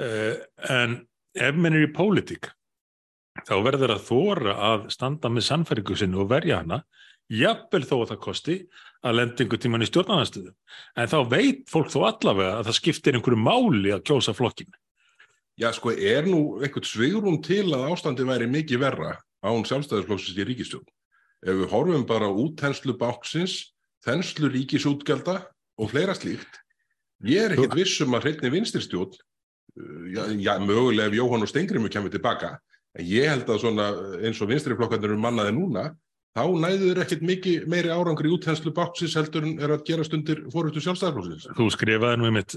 Uh, 0.00 0.36
en 0.68 1.02
ef 1.36 1.56
menn 1.56 1.76
er 1.76 1.86
í 1.86 1.92
pólitík 1.92 2.50
þá 3.44 3.56
verður 3.64 3.96
að 3.96 4.06
þóra 4.06 4.54
að 4.70 4.86
standa 4.94 5.30
með 5.32 5.46
sannfæringu 5.50 5.96
sinni 5.98 6.18
og 6.20 6.30
verja 6.30 6.62
hana 6.62 6.80
jafnvel 7.32 7.82
þó 7.84 7.94
að 7.98 8.10
það 8.12 8.20
kosti 8.24 8.56
að 9.06 9.16
lenda 9.18 9.42
einhver 9.42 9.60
tíman 9.62 9.84
í 9.84 9.88
stjórnarnarstöðu 9.90 10.52
en 10.96 11.10
þá 11.10 11.18
veit 11.32 11.64
fólk 11.70 11.90
þó 11.92 11.98
allavega 12.08 12.58
að 12.58 12.68
það 12.68 12.78
skiptir 12.78 13.18
einhverju 13.18 13.40
máli 13.42 13.94
að 13.94 14.04
kjósa 14.08 14.36
flokkin 14.36 14.70
Já 15.56 15.70
sko 15.72 15.92
er 15.92 16.28
nú 16.28 16.60
einhvert 16.60 16.88
svigurum 16.88 17.40
til 17.44 17.64
að 17.72 17.88
ástandi 17.90 18.26
væri 18.28 18.48
mikið 18.52 18.82
verra 18.82 19.16
án 19.44 19.64
sjálfstæðisflokksins 19.68 20.38
í 20.38 20.46
ríkistjórn 20.48 20.88
ef 21.46 21.60
við 21.62 21.72
horfum 21.72 22.06
bara 22.08 22.28
út 22.30 22.60
þenslu 22.60 22.96
báksins, 22.98 23.58
þenslu 24.06 24.50
ríkisútgelda 24.52 25.40
og 25.80 25.92
fleira 25.92 26.14
slíkt, 26.16 26.60
ég 27.26 27.46
er 27.46 27.56
ekkert 27.56 27.76
vissum 27.78 28.16
að 28.16 28.26
hreitni 28.26 28.52
vinstirstjórn, 28.54 29.14
uh, 29.14 30.00
já, 30.14 30.22
já, 30.42 30.54
mögulega 30.62 31.10
ef 31.10 31.18
Jóhann 31.20 31.46
og 31.46 31.52
Stengrimu 31.52 31.92
kemur 31.92 32.12
tilbaka, 32.12 32.56
en 32.96 33.06
ég 33.06 33.30
held 33.30 33.48
að 33.52 33.62
svona 33.62 33.92
eins 34.24 34.40
og 34.42 34.50
vinstriflokkarnir 34.50 35.12
eru 35.12 35.22
mannaði 35.22 35.54
núna, 35.56 35.88
þá 36.36 36.44
næður 36.60 37.00
ekkert 37.04 37.24
mikið 37.24 37.66
meiri 37.72 37.92
árangri 37.92 38.30
út 38.32 38.44
þenslu 38.44 38.72
báksins 38.76 39.16
heldur 39.16 39.46
en 39.46 39.56
er 39.62 39.72
að 39.72 39.86
gera 39.88 40.04
stundir 40.04 40.42
fórhundu 40.52 40.82
sjálfstæðarflóksins. 40.84 41.46
Þú 41.56 41.68
skrifaði 41.72 42.20
nú 42.20 42.28
einmitt 42.28 42.56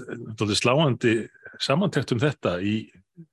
sláandi 0.60 1.14
samantækt 1.60 2.12
um 2.12 2.20
þetta 2.20 2.58
í, 2.60 2.74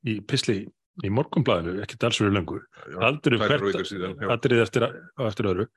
í 0.07 0.19
Pisli 0.27 0.61
í 1.05 1.11
morgumblæðinu, 1.13 1.77
ekki 1.83 1.99
dalsverðu 2.01 2.33
lengur 2.33 2.63
aldrei 3.05 3.37
aldrei 3.37 4.61
eftir, 4.63 4.87
eftir 5.27 5.49
öðru. 5.51 5.67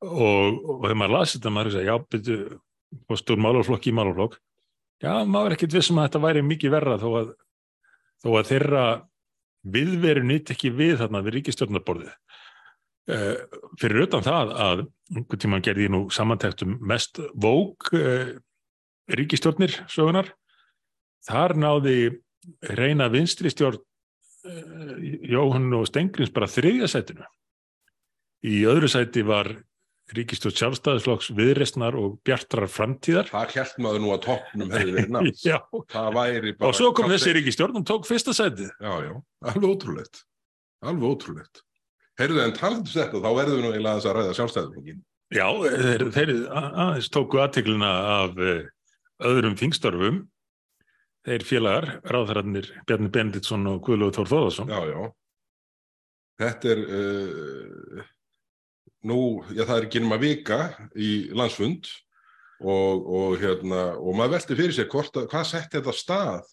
Og, 0.00 0.60
og 0.64 0.84
þegar 0.84 0.98
maður 1.00 1.14
lasið 1.16 1.38
þetta 1.40 1.52
maður 1.56 1.74
segja, 1.74 1.90
já, 1.90 2.04
byrju, 2.14 2.60
postur 3.10 3.40
máluflokk 3.40 3.88
í 3.90 3.94
máluflokk 3.94 4.38
já, 5.02 5.12
maður 5.24 5.52
er 5.52 5.56
ekkit 5.56 5.76
vissum 5.78 6.00
að 6.00 6.08
þetta 6.08 6.22
væri 6.24 6.44
mikið 6.46 6.74
verra 6.74 6.98
þó 7.00 7.08
að, 7.20 7.32
þó 8.22 8.28
að 8.32 8.50
þeirra 8.50 8.84
viðveru 9.76 10.24
nýtt 10.26 10.54
ekki 10.54 10.72
við 10.74 10.96
þarna 11.02 11.22
við 11.26 11.36
ríkistjórnaborðið 11.38 12.10
uh, 12.10 13.34
fyrir 13.80 14.06
utan 14.06 14.24
það 14.26 14.54
að 14.66 14.84
einhvern 15.14 15.42
tíma 15.44 15.62
gerði 15.64 15.86
ég 15.86 15.94
nú 15.94 16.02
samantæktum 16.14 16.78
mest 16.90 17.20
vók 17.34 17.92
uh, 17.96 18.32
ríkistjórnir 19.10 19.82
sögunar 19.90 20.32
þar 21.26 21.56
náði 21.60 21.96
reyna 22.72 23.10
vinstri 23.12 23.52
stjórn 23.52 23.82
Jóhann 25.30 25.72
og 25.76 25.88
Stengrins 25.90 26.32
bara 26.34 26.48
þriðja 26.50 26.88
sætinu. 26.90 27.26
Í 28.46 28.62
öðru 28.70 28.88
sæti 28.88 29.24
var 29.28 29.50
Ríkistjóð 30.10 30.56
sjálfstæðisflokks 30.58 31.28
viðrestnar 31.38 31.94
og 31.94 32.16
bjartrar 32.26 32.66
framtíðar. 32.72 33.28
Það 33.30 33.52
held 33.54 33.76
maður 33.84 34.00
nú 34.02 34.08
að 34.10 34.22
toppnum 34.24 34.72
hefði 34.74 34.94
verið 34.96 35.12
nátt. 35.14 35.42
já, 35.46 35.58
og 35.70 36.72
svo 36.74 36.90
kom 36.98 37.12
þessi 37.12 37.34
Ríkistjórn 37.36 37.78
og 37.78 37.84
tók 37.86 38.08
fyrsta 38.08 38.34
sæti. 38.34 38.66
Já, 38.80 38.94
já, 39.06 39.12
alveg 39.52 39.68
ótrúlegt. 39.70 40.24
Alveg 40.82 41.12
ótrúlegt. 41.12 41.62
Heyrðu 42.18 42.42
en 42.42 42.56
talandum 42.56 42.90
þetta, 42.90 43.22
þá 43.22 43.30
verðum 43.38 43.60
við 43.60 43.62
nú 43.62 43.70
eiginlega 43.70 44.02
að 44.10 44.18
ræða 44.18 44.34
sjálfstæðisflokkin. 44.40 44.98
Já, 45.30 45.46
þeir, 45.62 46.04
þeir 46.16 46.32
aðeins 46.58 47.12
tóku 47.14 47.38
aðtegluna 47.44 47.90
af 48.16 48.40
eh, 48.42 48.64
öðrum 49.30 49.54
þingstörfum 49.60 50.24
þeir 51.26 51.44
félagar, 51.44 51.86
ráðherrarnir 52.08 52.70
Bjarni 52.88 53.10
Benditsson 53.12 53.66
og 53.70 53.82
Guðlúður 53.86 54.16
Þór 54.20 54.30
Þóðarsson 54.34 54.70
Já, 54.72 54.80
já. 54.88 55.00
Þetta 56.40 56.70
er 56.72 56.78
uh, 56.88 58.04
nú, 59.10 59.18
já 59.52 59.64
það 59.68 59.74
er 59.76 59.88
ekki 59.88 60.00
nema 60.04 60.18
vika 60.22 60.60
í 60.96 61.10
landsfund 61.36 61.90
og, 62.60 63.04
og 63.20 63.34
hérna, 63.40 63.82
og 64.00 64.16
maður 64.16 64.34
velti 64.38 64.56
fyrir 64.58 64.76
sér 64.76 64.88
hvort, 64.92 65.14
að- 65.20 65.28
hvað 65.32 65.44
sett 65.50 65.76
þetta 65.76 65.94
stað? 65.96 66.48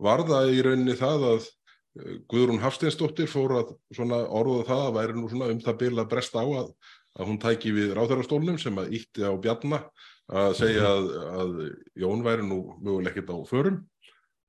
Var 0.00 0.22
það 0.28 0.52
í 0.56 0.60
rauninni 0.64 0.94
það 0.96 1.24
að 1.34 1.48
eh, 1.48 2.14
Guðrún 2.32 2.62
Hafsteinsdóttir 2.62 3.28
fór 3.28 3.56
að 3.58 3.74
svona 3.96 4.22
orða 4.28 4.62
það 4.70 4.84
að 4.86 4.94
væri 4.96 5.16
nú 5.18 5.28
svona 5.32 5.50
um 5.52 5.60
það 5.64 5.78
bil 5.82 5.92
að 6.00 6.08
bresta 6.14 6.40
á 6.40 6.48
að, 6.62 6.70
að 7.20 7.28
hún 7.28 7.40
tæki 7.42 7.72
við 7.76 7.92
ráþærastólnum 7.98 8.56
sem 8.62 8.80
að 8.80 8.94
ítti 9.00 9.24
á 9.24 9.32
bjarna 9.40 9.82
að 10.30 10.52
segja 10.60 10.88
að, 10.94 11.08
að 11.42 11.54
Jón 12.00 12.24
væri 12.24 12.44
nú 12.46 12.60
möguleg 12.80 13.12
ekkert 13.16 13.32
á 13.32 13.38
förum 13.50 13.80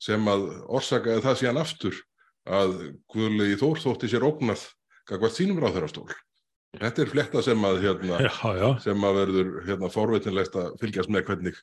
sem 0.02 0.28
að 0.32 0.48
orsakaði 0.74 1.24
það 1.26 1.40
síðan 1.42 1.62
aftur 1.62 1.98
að 2.50 2.72
Guðlegi 3.14 3.58
Þór 3.62 3.82
þótti 3.84 4.10
sér 4.10 4.26
ógnað 4.26 4.64
gagvart 5.10 5.36
sínum 5.38 5.60
ráþærastól. 5.62 6.08
Þetta 6.80 7.04
er 7.04 7.12
fletta 7.12 7.42
sem 7.44 7.68
að 7.68 7.82
hérna, 7.84 8.18
já, 8.24 8.32
já, 8.58 8.68
sem 8.86 9.06
að 9.06 9.18
verður 9.20 9.48
hérna, 9.68 9.90
forveitinlegt 9.92 10.58
að 10.58 10.70
fylgjast 10.82 11.12
með 11.12 11.26
hvernig, 11.28 11.58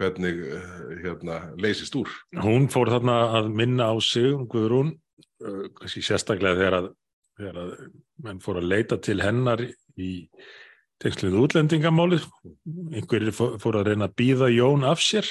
hvernig 0.00 0.42
eh, 0.54 0.74
hérna, 1.02 1.38
leysist 1.60 1.96
úr. 1.98 2.10
hún 2.44 2.68
fór 2.72 2.92
þarna 2.94 3.16
að 3.40 3.50
minna 3.58 3.90
á 3.90 3.94
sig, 4.00 4.30
Guðrún, 4.52 4.94
uh, 5.42 5.64
kannski 5.80 6.04
sérstaklega 6.06 6.60
þegar 6.60 6.76
að, 6.78 6.90
þegar 7.40 7.58
að 7.64 7.72
menn 8.22 8.42
fór 8.44 8.60
að 8.62 8.68
leita 8.70 9.00
til 9.02 9.18
hennar 9.20 9.64
í 9.98 10.12
tengslið 11.02 11.40
útlendingamálið, 11.42 12.28
einhverjir 12.94 13.34
fó- 13.34 13.56
fór 13.60 13.80
að 13.80 13.90
reyna 13.90 14.06
að 14.06 14.16
býða 14.22 14.52
Jón 14.54 14.86
af 14.86 15.02
sér 15.02 15.26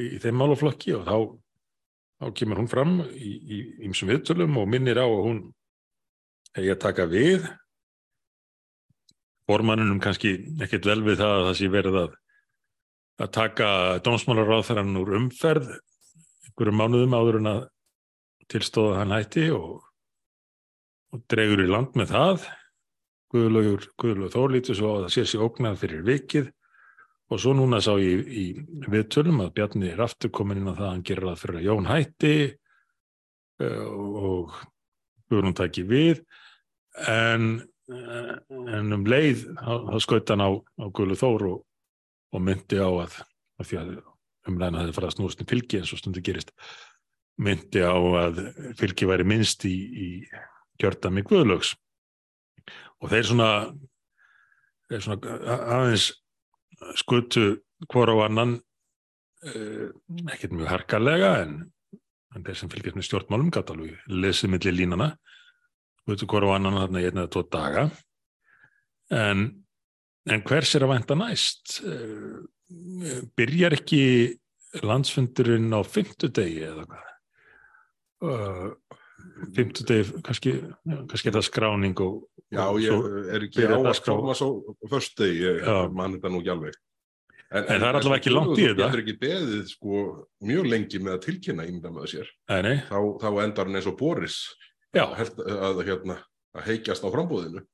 í, 0.00 0.14
í 0.16 0.18
þeim 0.22 0.40
málaflokki 0.40 0.94
og 0.98 1.04
þá, 1.08 1.16
þá 2.22 2.26
kemur 2.40 2.62
hún 2.62 2.70
fram 2.70 2.96
í, 3.14 3.60
ýmsum 3.86 4.10
viðtölum 4.12 4.58
og 4.60 4.70
minnir 4.70 5.00
á 5.00 5.06
að 5.06 5.22
hún 5.28 5.44
eigi 6.54 6.74
að 6.74 6.82
taka 6.86 7.08
við. 7.10 7.46
Formanninum 9.44 10.00
kannski 10.00 10.38
ekkert 10.64 10.86
vel 10.88 11.02
við 11.04 11.18
það 11.20 11.38
að 11.38 11.46
það 11.48 11.58
sé 11.58 11.72
verið 11.72 11.98
að 12.04 12.12
að 13.22 13.30
taka 13.30 13.68
dómsmálaráðferðan 14.02 14.98
úr 14.98 15.14
umferð 15.20 15.68
einhverjum 16.48 16.80
mánuðum 16.80 17.14
áður 17.14 17.38
en 17.40 17.50
að 17.52 17.60
tilstóða 18.50 19.00
hann 19.00 19.14
hætti 19.14 19.46
og, 19.54 19.84
og 21.14 21.22
dregur 21.30 21.62
í 21.64 21.68
land 21.70 21.94
með 21.98 22.10
það. 22.14 22.48
Guðlaugur, 23.34 23.86
Guðlaugur 23.98 24.34
Þór 24.34 24.52
lítur 24.54 24.78
svo 24.78 24.90
á 24.90 24.94
að 24.94 25.04
það 25.04 25.14
sé 25.14 25.24
sér 25.30 25.46
ógnað 25.46 25.80
fyrir 25.80 26.04
vikið 26.06 26.50
og 27.32 27.40
svo 27.40 27.54
núna 27.56 27.80
sá 27.82 27.94
ég 28.00 28.24
í, 28.28 28.44
viðtölum 28.90 29.42
að 29.44 29.52
Bjarni 29.56 29.90
er 29.92 30.02
aftur 30.04 30.32
komin 30.34 30.60
inn 30.60 30.70
á 30.70 30.76
það 30.76 30.86
að 30.86 30.92
hann 30.92 31.04
gerir 31.08 31.28
það 31.30 31.42
fyrir 31.42 31.60
að 31.60 31.66
Jón 31.68 31.90
hætti 31.90 32.34
uh, 33.64 33.84
og 34.30 34.58
Guðrún 35.32 35.56
tæki 35.56 35.86
við. 35.88 36.20
En, 37.10 37.56
eh, 37.90 38.34
en 38.76 38.92
um 38.94 39.06
leið 39.08 39.46
þá 39.56 39.96
skaut 40.04 40.30
hann 40.30 40.44
á, 40.44 40.50
á 40.52 40.84
Guðlaugur 40.94 41.18
Þór 41.18 41.46
og, 41.48 41.62
og 42.36 42.44
myndi 42.44 42.78
á 42.78 42.86
að, 42.86 43.16
að 43.58 43.70
því 43.70 43.78
að 43.80 43.88
umræðina 44.44 44.82
hefði 44.82 44.96
farið 44.98 45.08
að 45.08 45.16
snúast 45.16 45.42
um 45.42 45.48
fylgi 45.50 45.80
eins 45.80 45.94
og 45.96 46.02
stundu 46.02 46.22
gerist 46.22 46.52
myndi 47.40 47.82
á 47.82 47.96
að 47.96 48.44
fylgi 48.78 49.08
væri 49.10 49.26
minnst 49.26 49.64
í, 49.66 49.74
í 49.74 50.08
kjördami 50.78 51.24
Guðlaugs. 51.26 51.72
Og 53.02 53.10
þeir 53.10 53.26
svona 53.32 53.50
þeir 54.90 55.02
svona 55.08 55.34
aðeins 55.78 56.10
skutu 56.98 57.46
hvor 57.90 58.10
á 58.10 58.16
annan 58.26 58.56
uh, 59.46 59.88
ekkert 60.32 60.54
mjög 60.56 60.70
harkalega 60.72 61.34
en, 61.44 61.58
en 62.34 62.46
þeir 62.46 62.60
sem 62.60 62.72
fylgjast 62.72 62.98
með 62.98 63.08
stjórnmálum 63.08 63.52
gátt 63.54 63.72
alveg 63.74 63.98
lesið 64.10 64.54
milli 64.54 64.74
línana 64.74 65.12
skutu 66.04 66.28
hvor 66.28 66.46
á 66.48 66.56
annan 66.56 66.80
þarna 66.82 67.00
í 67.02 67.08
einn 67.08 67.20
eða 67.22 67.32
tvo 67.32 67.44
daga. 67.48 67.84
En, 69.14 69.46
en 70.28 70.42
hvers 70.44 70.74
er 70.76 70.84
að 70.84 70.92
vænta 70.94 71.16
næst? 71.18 71.78
Uh, 71.84 72.44
byrjar 73.36 73.76
ekki 73.76 74.02
landsfundurinn 74.84 75.72
á 75.72 75.80
fimmtudegi 75.86 76.64
eða 76.66 76.84
hvað? 76.90 77.10
Uh, 78.24 79.00
fimmtudegi 79.54 80.22
kannski, 80.24 80.54
kannski 80.84 81.30
er 81.30 81.36
það 81.38 81.48
skráning 81.48 82.04
og, 82.04 82.24
Já, 82.54 82.66
ég 82.84 83.06
er 83.34 83.46
ekki 83.48 83.66
á 83.68 83.76
að 83.76 84.00
koma 84.06 84.34
svo 84.38 84.50
förstu, 84.90 85.28
ég 85.28 85.62
Já. 85.64 85.76
mann 85.92 86.16
þetta 86.16 86.32
nú 86.32 86.42
ekki 86.42 86.52
alveg. 86.54 86.78
En, 87.54 87.64
En 87.68 87.80
það 87.80 87.88
er 87.88 87.98
allavega 88.00 88.18
ekki 88.18 88.32
langt 88.34 88.58
í 88.58 88.64
þetta. 88.66 88.80
Það 88.82 88.94
er 88.96 89.02
ekki 89.04 89.16
beðið 89.20 89.64
sko 89.70 90.04
mjög 90.48 90.68
lengi 90.72 91.00
með 91.02 91.12
að 91.16 91.24
tilkynna 91.28 91.66
ímynda 91.68 91.92
með 91.94 92.08
sér. 92.14 92.30
Nei, 92.64 92.76
Þá, 92.88 92.98
þá 93.22 93.28
endar 93.44 93.68
hann 93.70 93.78
eins 93.78 93.90
og 93.90 93.98
Boris 94.00 94.38
held, 94.94 95.42
að, 95.44 95.82
hérna, 95.86 96.18
að 96.54 96.68
heikjast 96.70 97.04
á 97.06 97.08
frambúðinu. 97.14 97.64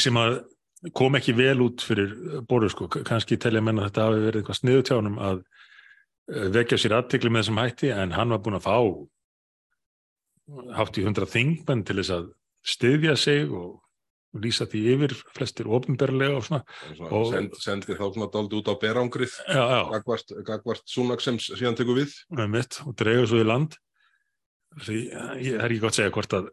sem 0.00 0.16
að 0.20 0.42
kom 0.92 1.16
ekki 1.16 1.32
vel 1.36 1.60
út 1.64 1.84
fyrir 1.84 2.12
Boris 2.48 2.74
sko, 2.74 2.88
kannski 2.92 3.38
telja 3.40 3.62
menn 3.64 3.80
að 3.80 3.88
þetta 3.88 4.06
hafi 4.08 4.22
verið 4.26 4.40
eitthvað 4.42 4.58
sniðutjánum 4.60 5.18
að 5.22 5.42
eh, 6.34 6.48
vekja 6.58 6.80
sér 6.80 6.96
aðtekli 6.98 7.32
með 7.32 7.44
þessum 7.44 7.60
hætti 7.62 7.92
en 7.94 8.16
hann 8.16 8.34
var 8.34 8.42
búinn 8.44 8.58
að 8.58 8.66
fá 8.66 8.76
hátt 10.76 10.98
í 11.00 11.04
hundra 11.06 11.28
þingmenn 11.30 11.84
til 11.88 11.96
þess 12.02 12.12
að 12.18 12.26
styðja 12.64 13.14
sig 13.20 13.50
og 13.52 13.80
lýsa 14.34 14.66
því 14.66 14.80
yfir 14.96 15.12
flestir 15.36 15.68
ofinberlega 15.70 16.38
og 16.40 16.44
svona, 16.48 16.62
Svona, 16.96 17.10
Og- 17.14 17.30
send, 17.32 17.52
sendir 17.62 17.98
þá 18.00 18.06
svona 18.14 18.30
daldi 18.34 18.56
út 18.58 18.66
á 18.72 18.74
berangrið 18.82 19.34
gagvart, 19.92 20.32
sem 21.22 21.38
síðan 21.38 21.76
tekur 21.78 22.00
við. 22.00 22.14
með 22.34 22.48
mitt 22.56 22.80
og 22.86 22.96
dregur 22.98 23.28
svo 23.30 23.38
í 23.44 23.46
land. 23.46 23.76
Því 24.74 24.98
ég 25.38 25.54
er 25.60 25.68
ekki 25.70 25.78
gott 25.84 25.92
að 25.94 25.98
segja 26.00 26.10
hvort 26.16 26.32
að, 26.34 26.48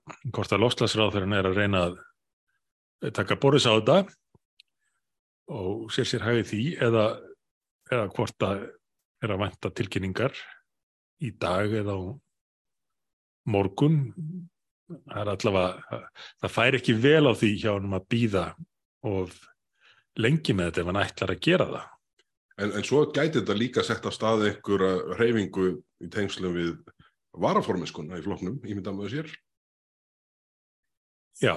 að 0.54 0.62
lofslagsráðurinn 0.62 1.34
er 1.34 1.47
að 1.50 1.58
reyna 1.58 1.80
að 1.89 3.13
taka 3.17 3.36
Boris 3.41 3.65
á 3.65 3.74
þetta 3.80 3.95
og 5.50 5.89
sér 5.91 6.06
sér 6.06 6.21
hægði 6.28 6.43
því 6.52 6.62
eða, 6.86 7.06
eða 7.91 8.06
hvort 8.13 8.45
að 8.45 8.67
er 9.26 9.34
að 9.34 9.41
vænta 9.41 9.71
tilkynningar 9.74 10.38
í 11.26 11.32
dag 11.34 11.74
eða 11.82 11.97
á 11.97 12.02
morgun 13.50 13.97
það 15.08 15.21
er 15.23 15.32
allavega 15.36 16.01
það 16.43 16.54
fær 16.58 16.77
ekki 16.80 16.97
vel 17.04 17.23
á 17.27 17.34
því 17.38 17.51
hjá 17.63 17.71
hann 17.73 17.97
að 17.97 18.08
býða 18.13 18.45
og 19.12 19.34
lengi 20.21 20.56
með 20.58 20.69
þetta 20.71 20.84
ef 20.84 20.91
hann 20.91 21.04
ætlar 21.06 21.36
að 21.36 21.43
gera 21.47 21.67
það 21.71 21.89
En, 22.62 22.73
en 22.77 22.84
svo 22.86 23.06
gæti 23.10 23.39
þetta 23.39 23.56
líka 23.58 23.84
sett 23.86 24.06
af 24.06 24.13
stað 24.13 24.43
einhverja 24.49 25.15
reyfingu 25.17 25.69
í 26.04 26.10
tengslum 26.13 26.54
við 26.54 26.73
varaforminskuna 27.41 28.19
í 28.19 28.25
flokknum, 28.25 28.60
ímynda 28.67 28.91
með 28.93 29.13
sér. 29.15 29.32
Já. 31.41 31.56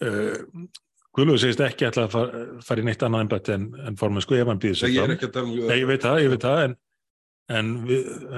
Uh, 0.00 0.68
Guðlúður 1.16 1.42
segist 1.42 1.62
ekki 1.64 1.88
ætla 1.88 2.04
að 2.06 2.12
fara, 2.14 2.44
fara 2.64 2.84
í 2.84 2.86
neitt 2.86 3.02
annað 3.02 3.24
embætti 3.26 3.54
en, 3.56 3.66
en 3.88 3.98
formensku 3.98 4.36
ef 4.38 4.46
hann 4.52 4.60
býður 4.62 4.76
Nei, 4.76 4.80
sér 4.84 4.92
ég 4.94 5.00
er 5.00 5.08
fram. 5.08 5.16
ekki 5.16 5.28
að 5.28 5.34
tala 5.34 5.48
um 5.50 5.66
Nei, 5.72 5.78
ég 5.80 5.88
veit 5.90 6.06
það, 6.06 6.20
ég 6.22 6.32
veit 6.34 6.46
það, 6.46 6.62
en, 6.68 6.76
en, 7.58 7.72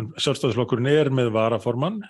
en 0.00 0.10
sjálfstæðisflokkurinn 0.24 0.90
er 0.94 1.12
með 1.12 1.32
varaformann. 1.36 2.00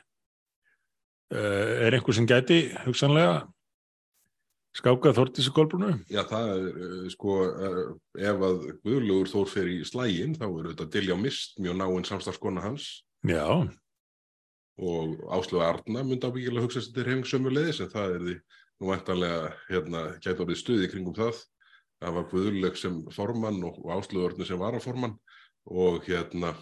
Uh, 1.32 1.86
er 1.86 1.94
einhver 1.96 2.12
sem 2.12 2.26
gæti, 2.28 2.58
hugsanlega, 2.84 3.46
skákað 4.76 5.16
Þórtísi 5.16 5.52
Kolbrunu? 5.56 5.94
Já, 6.12 6.22
það 6.28 6.50
er 6.52 6.66
eh, 6.86 7.06
sko, 7.12 7.36
eh, 7.48 7.78
ef 8.28 8.44
að 8.48 8.66
Guðlugur 8.84 9.30
Þór 9.30 9.48
fer 9.48 9.70
í 9.72 9.78
slægin, 9.88 10.36
þá 10.36 10.46
er 10.48 10.68
þetta 10.70 10.88
Dilja 10.92 11.16
Mist, 11.20 11.56
mjög 11.60 11.78
náinn 11.80 12.08
samstarfskona 12.08 12.64
hans 12.64 12.88
Já, 13.28 13.44
og 14.82 15.24
Áslögu 15.36 15.64
Arna 15.64 16.04
myndi 16.04 16.28
ábyggilega 16.28 16.64
hugsa 16.64 16.82
sér 16.84 16.96
til 16.96 17.52
leiðis, 17.52 17.80
en 17.80 17.92
það 17.92 18.14
er 18.14 18.24
því 18.26 18.36
nú 18.82 18.90
væntanlega, 18.90 19.52
hérna, 19.68 20.04
gæti 20.18 20.42
orðið 20.42 20.58
stuði 20.58 20.88
kringum 20.90 21.14
það. 21.16 21.42
Það 22.02 22.16
var 22.16 22.30
Guðlug 22.32 22.78
sem 22.80 22.96
formann 23.14 23.60
og, 23.68 23.78
Áslögu 23.94 24.30
Arna 24.30 24.48
sem 24.48 24.58
varaformann 24.58 25.18
og 25.70 26.02
hérna, 26.08 26.56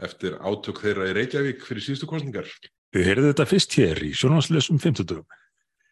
eftir 0.00 0.38
átök 0.40 0.80
þeirra 0.80 1.10
í 1.10 1.16
Reykjavík 1.16 1.66
fyrir 1.66 1.84
síðustu 1.84 2.08
kostningar, 2.08 2.48
þið 2.96 3.10
heyrðu 3.10 3.32
þetta 3.32 3.48
fyrst 3.50 3.74
hér 3.76 4.04
í 4.06 4.12
sjónvarsleisum 4.16 4.78
50. 4.80 5.18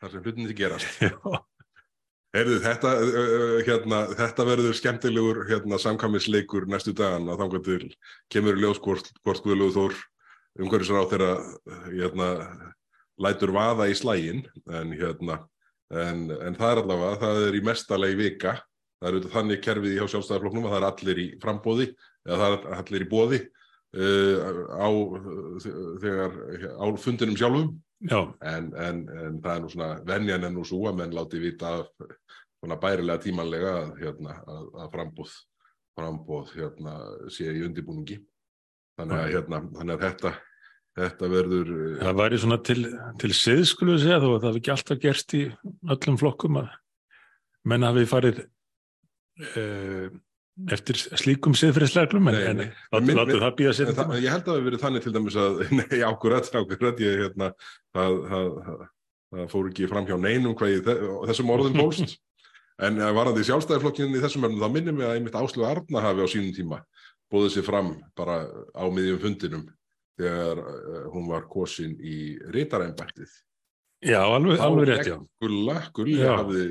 þar 0.00 0.12
sem 0.12 0.24
hlutinni 0.24 0.56
gerast. 0.56 0.88
Heyrðu, 2.34 2.56
þetta, 2.64 2.92
uh, 2.98 3.58
hérna, 3.62 3.98
þetta 4.18 4.44
verður 4.48 4.74
skemmtilegur 4.74 5.44
hérna, 5.46 5.78
samkvæmisleikur 5.78 6.66
næstu 6.66 6.94
dagan 6.96 7.28
að 7.30 7.44
þangað 7.44 7.68
til 7.68 7.90
kemur 8.32 8.58
í 8.58 8.64
ljós 8.64 8.80
hvort, 8.82 9.12
hvort 9.22 9.44
Guðlúð 9.44 9.76
Þór 9.76 10.00
umhverfisar 10.64 10.98
á 10.98 11.10
þeirra 11.12 11.30
hérna, 11.92 12.28
lætur 13.22 13.54
vaða 13.54 13.86
í 13.90 13.94
slægin 13.98 14.42
en, 14.66 14.90
hérna, 14.98 15.38
en, 15.94 16.26
en 16.34 16.58
það 16.58 16.72
er 16.72 16.82
allavega, 16.82 17.20
það 17.22 17.40
er 17.46 17.58
í 17.58 17.62
mestalegi 17.68 18.18
vika, 18.18 18.56
það 18.98 19.08
er 19.08 19.18
auðvitað 19.18 19.36
þannig 19.36 19.64
kerfið 19.68 19.94
í 19.94 19.98
hjá 20.00 20.06
sjálfstæðarflokknum 20.14 20.66
að 20.66 20.74
það 20.74 20.80
er 20.80 20.88
allir 20.90 21.22
í 21.22 21.28
frambóði 21.42 21.88
eða 22.26 22.40
það 22.40 22.56
er 22.56 22.78
allir 22.80 23.06
í 23.06 23.10
bóði 23.10 23.40
á, 23.94 24.88
þegar, 26.02 26.38
á 26.80 26.84
fundinum 26.98 27.38
sjálfum. 27.38 27.74
Já, 28.04 28.20
en, 28.44 28.72
en, 28.76 29.04
en 29.08 29.36
það 29.40 29.54
er 29.54 29.60
nú 29.62 29.68
svona 29.72 29.90
venjan 30.04 30.44
er 30.44 30.52
nú 30.52 30.64
svo 30.66 30.82
að 30.90 30.98
menn 30.98 31.14
láti 31.16 31.38
vita 31.40 31.76
svona 32.58 32.76
bærilega 32.80 33.22
tímanlega 33.22 33.70
að, 33.78 33.92
hérna, 34.02 34.34
að, 34.50 34.66
að 34.82 34.90
frambóð 34.92 35.36
frambóð 35.94 36.50
hérna, 36.58 36.96
sé 37.32 37.52
í 37.54 37.62
undibúningi 37.64 38.18
þannig 38.98 39.20
að, 39.20 39.30
hérna, 39.36 39.60
þannig 39.78 39.94
að 39.94 40.04
þetta 40.04 40.34
þetta 40.94 41.30
verður 41.30 41.72
Það 42.00 42.18
væri 42.20 42.40
svona 42.42 42.58
til, 42.68 42.80
til 43.22 43.32
siðs, 43.34 43.72
skulum 43.74 43.96
við 43.96 44.04
segja, 44.04 44.20
þó 44.22 44.28
að 44.30 44.36
það 44.36 44.48
hef 44.50 44.60
ekki 44.60 44.74
alltaf 44.74 45.00
gerst 45.02 45.36
í 45.36 45.42
öllum 45.94 46.18
flokkum 46.20 46.60
að 46.60 46.70
menn 47.70 47.86
hafi 47.88 48.04
farið 48.10 48.42
uh, 48.44 50.06
eftir 50.74 50.98
slíkum 51.18 51.54
siðfriðsleglum, 51.58 52.28
en, 52.30 52.64
látum 52.92 53.40
það 53.42 53.56
býða 53.58 53.72
sér 53.74 53.90
ég 53.90 54.30
held 54.30 54.44
að 54.44 54.50
það 54.50 54.54
hafi 54.54 54.66
verið 54.68 54.84
þannig 54.84 55.04
til 55.06 55.14
dæmis 55.16 55.38
að, 55.40 55.62
nei, 55.80 55.96
ákvörðat, 56.06 56.50
ákvörðat, 56.54 57.02
ég, 57.04 57.22
hérna, 57.24 57.48
það, 57.96 58.20
það, 58.30 58.52
það, 58.68 58.84
það 59.34 59.48
fór 59.54 59.70
ekki 59.72 59.90
fram 59.90 60.06
hjá 60.10 60.16
neinum 60.20 60.54
hvað 60.58 60.74
ég 60.76 60.84
þe- 60.86 61.00
þessum 61.30 61.54
orðum 61.56 61.80
fólst. 61.82 62.14
En 62.82 62.96
eh, 62.98 63.10
varandi 63.14 63.44
sjálfstæðarflokkinni 63.46 64.18
í 64.18 64.22
þessum 64.24 64.48
örnum, 64.48 64.58
þá 64.58 64.72
minnum 64.74 64.96
við 64.98 65.06
að 65.06 65.12
einmitt 65.14 65.36
Áslu 65.38 65.62
Arna 65.62 66.00
hafi 66.02 66.24
á 66.26 66.28
sínum 66.32 66.50
tíma 66.56 66.80
búið 67.30 67.52
sér 67.54 67.66
fram 67.68 67.92
bara 68.18 68.40
á 68.74 68.84
miðjum 68.90 69.20
fundinum 69.22 69.62
þegar 70.18 70.58
uh, 70.58 71.04
hún 71.14 71.28
var 71.30 71.46
kosin 71.50 71.94
í 72.02 72.34
ritaræmbættið. 72.54 73.30
Já, 74.04 74.20
alveg, 74.26 74.60
alveg 74.62 74.90
rétt, 74.90 75.08
já. 75.08 75.16
Gulla, 75.42 75.76
Gulli 75.96 76.18
Já. 76.18 76.34
hafði 76.40 76.64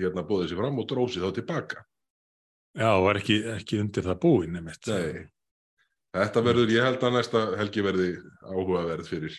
hérna 0.00 0.24
búið 0.26 0.50
sér 0.50 0.60
fram 0.60 0.80
og 0.82 0.88
dróð 0.90 1.12
sér 1.14 1.28
þá 1.28 1.36
tilbaka. 1.38 1.84
Já, 2.78 2.90
var 3.02 3.18
ekki, 3.18 3.36
ekki 3.56 3.80
undir 3.82 4.04
það 4.06 4.18
búin, 4.22 4.52
nefnitt. 4.54 4.86
Nei. 4.90 5.24
Þetta 6.14 6.42
verður, 6.42 6.72
ég 6.74 6.84
held 6.86 7.04
að 7.06 7.14
næsta 7.16 7.40
helgi 7.58 7.82
verði 7.86 8.08
áhugaverð 8.42 9.06
fyrir, 9.10 9.36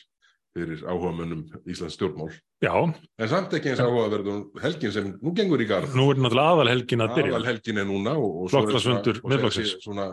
fyrir 0.56 0.84
áhugamönnum 0.88 1.42
Íslands 1.68 1.98
stjórnmál. 1.98 2.32
Já, 2.64 2.72
En 3.20 3.32
samt 3.32 3.54
ekki 3.58 3.72
eins 3.74 3.84
áhugaverð 3.84 4.30
um 4.32 4.42
helgin 4.64 4.94
sem 4.96 5.10
nú 5.20 5.34
gengur 5.36 5.64
í 5.64 5.68
garð. 5.68 5.96
nú 5.96 6.10
er 6.12 6.20
náttúrulega 6.20 6.56
aðalhelgin 6.56 7.04
að 7.04 7.16
byrja. 7.18 7.34
Aðal 7.36 7.50
helgin 7.52 7.82
er 7.84 7.88
núna 7.90 8.16
og, 8.20 8.44
og 8.44 8.52
svo 8.52 8.64
er 8.64 9.22
og 9.24 9.32
Miðflokksins. 9.32 9.76
þessi 9.76 9.86
svona 9.88 10.08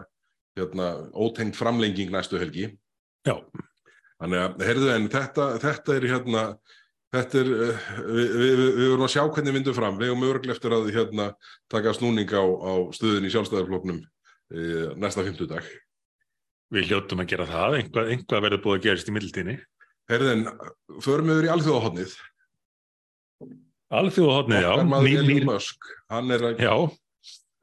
hérna, 0.59 0.89
ótengt 1.15 1.59
framlenging 1.59 2.11
næstu 2.15 2.39
helgi. 2.43 2.73
Já, 3.27 3.39
Þannig 4.19 4.41
að, 4.43 4.63
heyrðu 4.67 4.89
en 4.97 5.05
þetta, 5.13 5.45
þetta 5.63 5.95
er 5.95 6.07
hérna, 6.11 6.41
þetta 7.15 7.41
er, 7.41 7.51
uh, 7.55 7.89
við, 8.05 8.31
við, 8.37 8.63
við, 8.63 8.87
vorum 8.93 9.07
að 9.07 9.13
sjá 9.15 9.23
hvernig 9.25 9.57
vindum 9.57 9.77
fram. 9.77 9.99
Við 10.01 10.13
erum 10.13 10.25
örglega 10.29 10.57
eftir 10.57 10.77
að 10.77 10.89
hérna, 10.95 11.29
taka 11.73 11.95
snúning 11.97 12.33
á, 12.35 12.45
á 12.45 12.73
stöðun 12.97 13.29
í 13.29 13.33
sjálfstæðarfloknum 13.33 14.01
uh, 14.03 14.89
næsta 15.01 15.25
fimmtudag. 15.27 15.69
við 16.75 16.91
hljóttum 16.91 17.23
að 17.25 17.31
gera 17.31 17.47
það, 17.49 17.79
einhvað, 17.79 18.11
einhvað 18.13 18.43
verður 18.45 18.65
búið 18.65 18.79
að 18.79 18.87
gerast 18.87 19.09
í 19.09 19.15
mildinni. 19.17 19.57
Heyrðu 20.09 20.33
en, 20.35 20.45
förum 21.05 21.31
við 21.33 21.47
í 21.47 21.53
alþjóðahotnið. 21.55 22.17
Alþjóðahotnið, 23.99 24.61
já, 24.61 24.71
Okkar 24.75 24.91
maður 24.91 25.09
nýr, 25.09 25.21
Elon 25.23 25.31
nýr, 25.33 25.47
Musk, 25.49 25.91
hann 26.13 26.35
er 26.37 26.45
að 26.45 26.61
já, 26.61 26.73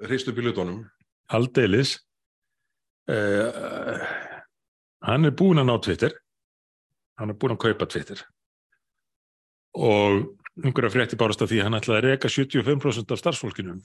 hrist 0.09 0.31
upp 0.31 0.41
í 0.41 0.45
hlutunum. 0.45 0.79
aldeilis. 1.37 1.99
Uh, 3.05 4.01
hann 5.05 5.29
er 5.29 5.35
búinn 5.37 5.61
að 5.61 5.69
ná 5.69 5.75
Twitter, 5.85 6.15
hann 7.21 7.29
er 7.29 7.37
búinn 7.37 7.53
að 7.53 7.67
kaupa 7.67 7.85
Twitter 7.93 8.25
og 9.75 10.35
einhverja 10.63 10.93
frétti 10.93 11.19
bárast 11.19 11.43
af 11.43 11.51
því 11.51 11.61
að 11.61 11.67
hann 11.67 11.77
ætlaði 11.79 11.99
að 11.99 12.05
reka 12.09 12.31
75% 12.31 13.11
af 13.11 13.21
starfsfólkinu. 13.21 13.75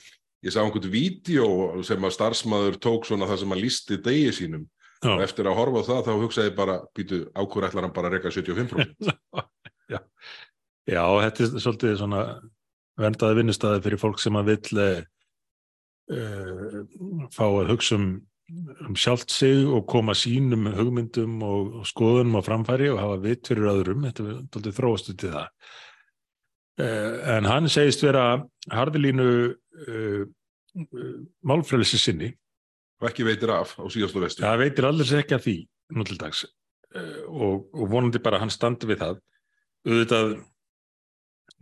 Ég 0.46 0.55
sá 0.55 0.61
einhvern 0.62 0.92
vídeo 0.92 1.48
sem 1.87 2.07
að 2.07 2.14
starfsmæður 2.16 2.79
tók 2.81 3.09
svona 3.09 3.29
það 3.29 3.42
sem 3.42 3.57
að 3.57 3.62
lísti 3.64 3.98
degi 4.05 4.31
sínum 4.37 4.68
Já, 5.00 5.14
og 5.14 5.24
eftir 5.24 5.48
að 5.48 5.57
horfa 5.57 5.83
það 5.88 6.07
þá 6.07 6.12
hugsaði 6.22 6.55
bara, 6.57 6.76
býtu, 6.96 7.20
ákvör 7.33 7.66
ætlar 7.68 7.87
hann 7.87 7.94
bara 7.96 8.11
að 8.11 8.18
reyka 8.18 8.33
75%. 8.37 9.12
já, 10.94 11.05
þetta 11.24 11.44
er 11.44 11.64
svolítið 11.64 11.94
svona 12.00 12.24
verndaði 13.00 13.38
vinnustæði 13.40 13.85
fyrir 13.87 14.03
fólk 14.03 14.20
sem 14.20 14.37
að 14.37 14.50
vill 14.53 14.83
uh, 14.85 15.00
fá 17.33 17.46
að 17.48 17.72
hugsa 17.72 17.96
um, 17.96 18.11
um 18.86 18.96
sjálft 18.98 19.30
sig 19.32 19.62
og 19.66 19.86
koma 19.90 20.14
sínum 20.16 20.68
hugmyndum 20.74 21.40
og, 21.46 21.78
skoðunum 21.88 22.40
á 22.40 22.42
framfæri 22.44 22.90
og 22.92 23.00
hafa 23.00 23.20
vitt 23.24 23.50
fyrir 23.50 23.70
öðrum, 23.70 24.04
þetta 24.08 24.26
er 24.26 24.36
svolítið 24.50 24.76
þróast 24.78 25.10
út 25.12 25.24
í 25.24 25.32
það. 25.34 25.48
Uh, 26.80 27.16
en 27.36 27.48
hann 27.50 27.68
segist 27.68 28.02
vera 28.04 28.24
harðilínu 28.72 29.26
uh, 29.50 30.22
uh, 30.24 31.16
málfrælisi 31.44 32.00
sinni. 32.00 32.30
Og 33.00 33.10
ekki 33.10 33.26
veitir 33.26 33.52
af 33.52 33.74
á 33.76 33.84
síðast 33.92 34.16
og 34.16 34.24
vestu. 34.24 34.44
Það 34.44 34.62
veitir 34.64 34.88
allir 34.88 35.12
ekki 35.20 35.36
að 35.36 35.44
því 35.46 35.56
nú 35.96 36.06
til 36.08 36.18
dags. 36.20 36.44
Uh, 36.94 37.20
og, 37.28 37.68
og 37.76 37.92
vonandi 37.92 38.22
bara 38.22 38.40
hann 38.42 38.52
standi 38.52 38.88
við 38.88 39.02
það. 39.04 39.20
Auðvitað 39.88 40.34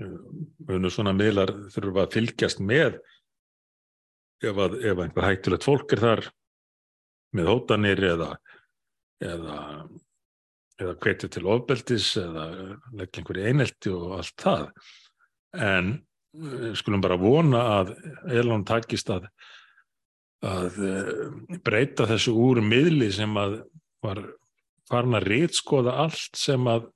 uh, 0.06 0.90
svona 0.94 1.16
miðlar 1.16 1.54
þurfa 1.74 2.06
að 2.06 2.18
fylgjast 2.18 2.62
með 2.62 3.00
ef, 4.42 4.54
að, 4.54 4.78
ef 4.86 5.02
einhver 5.02 5.26
hættulegt 5.26 5.66
fólk 5.66 5.94
er 5.96 6.04
þar 6.04 6.28
með 7.36 7.50
hótanir 7.52 8.02
eða 8.14 8.32
eða, 9.24 9.58
eða 10.78 10.96
hvetja 11.02 11.30
til 11.34 11.46
ofbeldis 11.50 12.10
eða 12.20 12.48
leggja 12.96 13.22
einhverju 13.22 13.46
einelti 13.50 13.94
og 13.94 14.18
allt 14.18 14.44
það. 14.44 14.66
En 15.58 15.94
uh, 16.38 16.72
skulum 16.78 17.04
bara 17.04 17.18
vona 17.20 17.64
að 17.78 17.94
Elon 18.40 18.66
takist 18.68 19.10
að 19.12 19.28
að 20.46 20.76
uh, 20.86 21.24
breyta 21.66 22.06
þessu 22.06 22.36
úr 22.38 22.60
miðli 22.62 23.10
sem 23.10 23.32
að 23.40 23.60
var 24.04 24.22
farin 24.86 25.18
að 25.18 25.26
rítskoða 25.32 25.96
allt 26.04 26.38
sem 26.38 26.68
að 26.70 26.86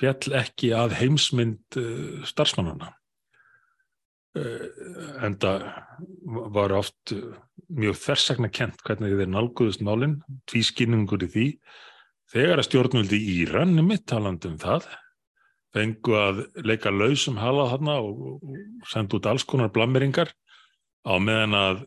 fjall 0.00 0.34
ekki 0.40 0.72
að 0.74 0.96
heimsmynd 0.98 1.78
uh, 1.78 2.24
starfsmannana 2.26 2.90
uh, 4.38 5.24
enda 5.26 5.52
var 6.54 6.74
oft 6.76 7.14
uh, 7.16 7.36
mjög 7.72 7.98
þversakna 8.02 8.50
kent 8.52 8.82
hvernig 8.86 9.16
þeir 9.18 9.32
nálguðust 9.32 9.84
málinn, 9.84 10.20
tvískinningur 10.50 11.24
í 11.26 11.30
því 11.32 11.46
þegar 12.32 12.60
að 12.60 12.68
stjórnvöldi 12.68 13.18
í 13.20 13.38
Íran 13.44 13.76
er 13.78 13.86
mittaland 13.86 14.44
um 14.48 14.58
það 14.60 14.88
fengu 15.72 16.16
að 16.18 16.42
leika 16.66 16.92
lausum 16.92 17.38
hala 17.40 17.70
þarna 17.70 17.98
og, 18.04 18.42
senda 18.88 19.16
út 19.18 19.28
alls 19.28 19.46
konar 19.48 19.72
blammeringar 19.72 20.32
á 21.08 21.14
meðan 21.16 21.56
að 21.56 21.84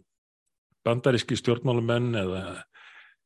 bandaríski 0.86 1.38
stjórnmálumenn 1.38 2.14
eða 2.18 2.42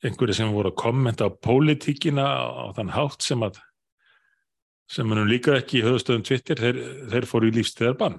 einhverju 0.04 0.36
sem 0.36 0.52
voru 0.56 0.72
að 0.72 0.80
kommenta 0.80 1.28
á 1.28 1.30
pólitíkina 1.32 2.24
á 2.24 2.72
þann 2.76 2.94
hátt 2.96 3.26
sem 3.26 3.44
að 3.44 3.60
sem 4.90 5.08
munum 5.08 5.28
líka 5.30 5.58
ekki 5.60 5.80
í 5.80 5.86
höfustöðum 5.86 6.24
Twitter, 6.26 6.58
þeir, 6.58 6.80
þeir 7.12 7.28
fóru 7.30 7.52
í 7.52 7.54
lífstíðar 7.60 7.98
bann. 8.00 8.16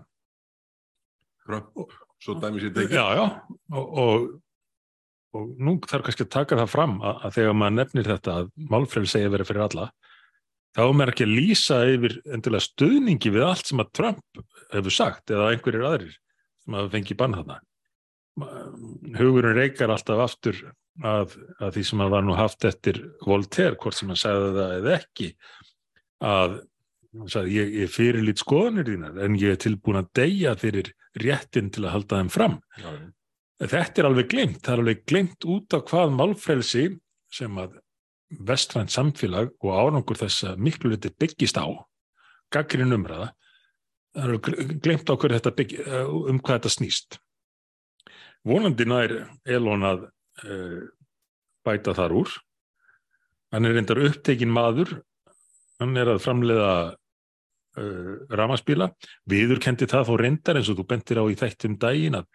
Svo 2.21 2.37
dæmi 2.37 2.61
sér 2.61 2.75
tekið. 2.77 2.97
Já, 2.99 3.05
já, 3.17 3.25
og, 3.73 3.95
og, 4.03 4.25
og 5.37 5.53
nú 5.63 5.79
þarf 5.89 6.05
kannski 6.09 6.27
að 6.27 6.35
taka 6.35 6.59
það 6.61 6.73
fram 6.75 6.99
að, 7.01 7.23
að 7.25 7.37
þegar 7.39 7.57
maður 7.57 7.77
nefnir 7.79 8.11
þetta 8.11 8.35
að 8.37 8.51
málfrelsi 8.75 9.15
segja 9.17 9.33
verið 9.33 9.51
fyrir 9.51 9.65
alla, 9.67 9.87
þá 10.77 10.83
er 10.85 11.13
ekki 11.13 11.27
að 11.27 11.35
lýsa 11.39 11.81
yfir 11.95 12.19
endilega 12.37 12.67
stuðningi 12.67 13.33
við 13.35 13.47
allt 13.47 13.71
sem 13.71 13.83
að 13.83 13.95
Trump 13.97 14.45
hefur 14.75 14.95
sagt 14.95 15.33
eða 15.33 15.49
einhverjir 15.55 15.89
aðrir 15.89 16.15
sem 16.61 16.77
hafa 16.77 16.93
fengið 16.93 17.21
bann 17.23 17.39
þarna. 17.39 17.59
Hugurinn 19.19 19.57
reykar 19.57 19.93
alltaf 19.93 20.23
aftur 20.29 20.61
að, 21.03 21.35
að 21.59 21.75
því 21.77 21.87
sem 21.89 22.05
að 22.05 22.15
var 22.15 22.25
nú 22.27 22.37
haft 22.39 22.69
eftir 22.69 23.01
Voltaire, 23.25 23.79
hvort 23.81 23.97
sem 23.97 24.13
hann 24.13 24.21
sagði 24.21 24.53
það 24.59 24.77
eða 24.77 24.97
ekki, 25.01 25.31
að 26.21 26.61
sagði, 27.33 27.57
ég, 27.57 27.77
ég 27.83 27.93
fyrirlít 27.93 28.43
skoðanir 28.43 28.93
þínar 28.93 29.21
en 29.25 29.39
ég 29.41 29.57
er 29.57 29.63
tilbúin 29.65 30.01
að 30.03 30.11
deyja 30.21 30.55
fyrir 30.61 30.93
réttin 31.19 31.71
til 31.75 31.87
að 31.87 31.95
halda 31.97 32.21
þeim 32.21 32.33
fram. 32.33 32.59
Já. 32.79 32.91
Þetta 33.61 34.01
er 34.01 34.09
alveg 34.09 34.29
glimt, 34.33 34.61
það 34.65 34.73
er 34.73 34.83
alveg 34.85 35.01
glimt 35.11 35.47
út 35.53 35.77
af 35.77 35.85
hvað 35.91 36.15
málfrelsi 36.17 36.85
sem 37.35 37.59
að 37.61 37.81
vestrænt 38.47 38.93
samfélag 38.95 39.51
og 39.61 39.75
árangur 39.75 40.19
þess 40.19 40.47
að 40.53 40.63
miklu 40.65 40.93
liti 40.93 41.11
byggist 41.11 41.59
á, 41.59 41.67
gaggrinn 42.55 42.95
umræða, 42.95 43.33
það 44.15 44.31
er 44.37 44.79
glimt 44.85 45.11
á 45.11 45.15
hverju 45.15 45.37
þetta 45.37 45.57
bygg, 45.59 45.75
um 46.31 46.39
hvað 46.39 46.61
þetta 46.61 46.73
snýst. 46.77 47.19
Vonandi 48.47 48.87
nær 48.89 49.13
Elon 49.45 49.85
að 49.85 50.07
uh, 50.47 50.81
bæta 51.67 51.93
þar 51.97 52.15
úr. 52.23 52.33
Hann 53.53 53.67
er 53.67 53.75
reyndar 53.77 54.01
upptekinn 54.07 54.53
maður, 54.55 54.95
hann 55.83 55.99
er 55.99 56.15
að 56.15 56.23
framleiða 56.25 56.73
uh, 57.79 58.15
ramaspíla, 58.35 58.91
viður 59.31 59.61
kendi 59.63 59.89
það 59.91 60.09
þó 60.09 60.15
reyndar 60.21 60.61
eins 60.61 60.71
og 60.73 60.81
þú 60.81 60.87
bentir 60.91 61.21
á 61.21 61.25
í 61.31 61.37
þættum 61.39 61.77
daginn 61.81 62.19
að 62.21 62.29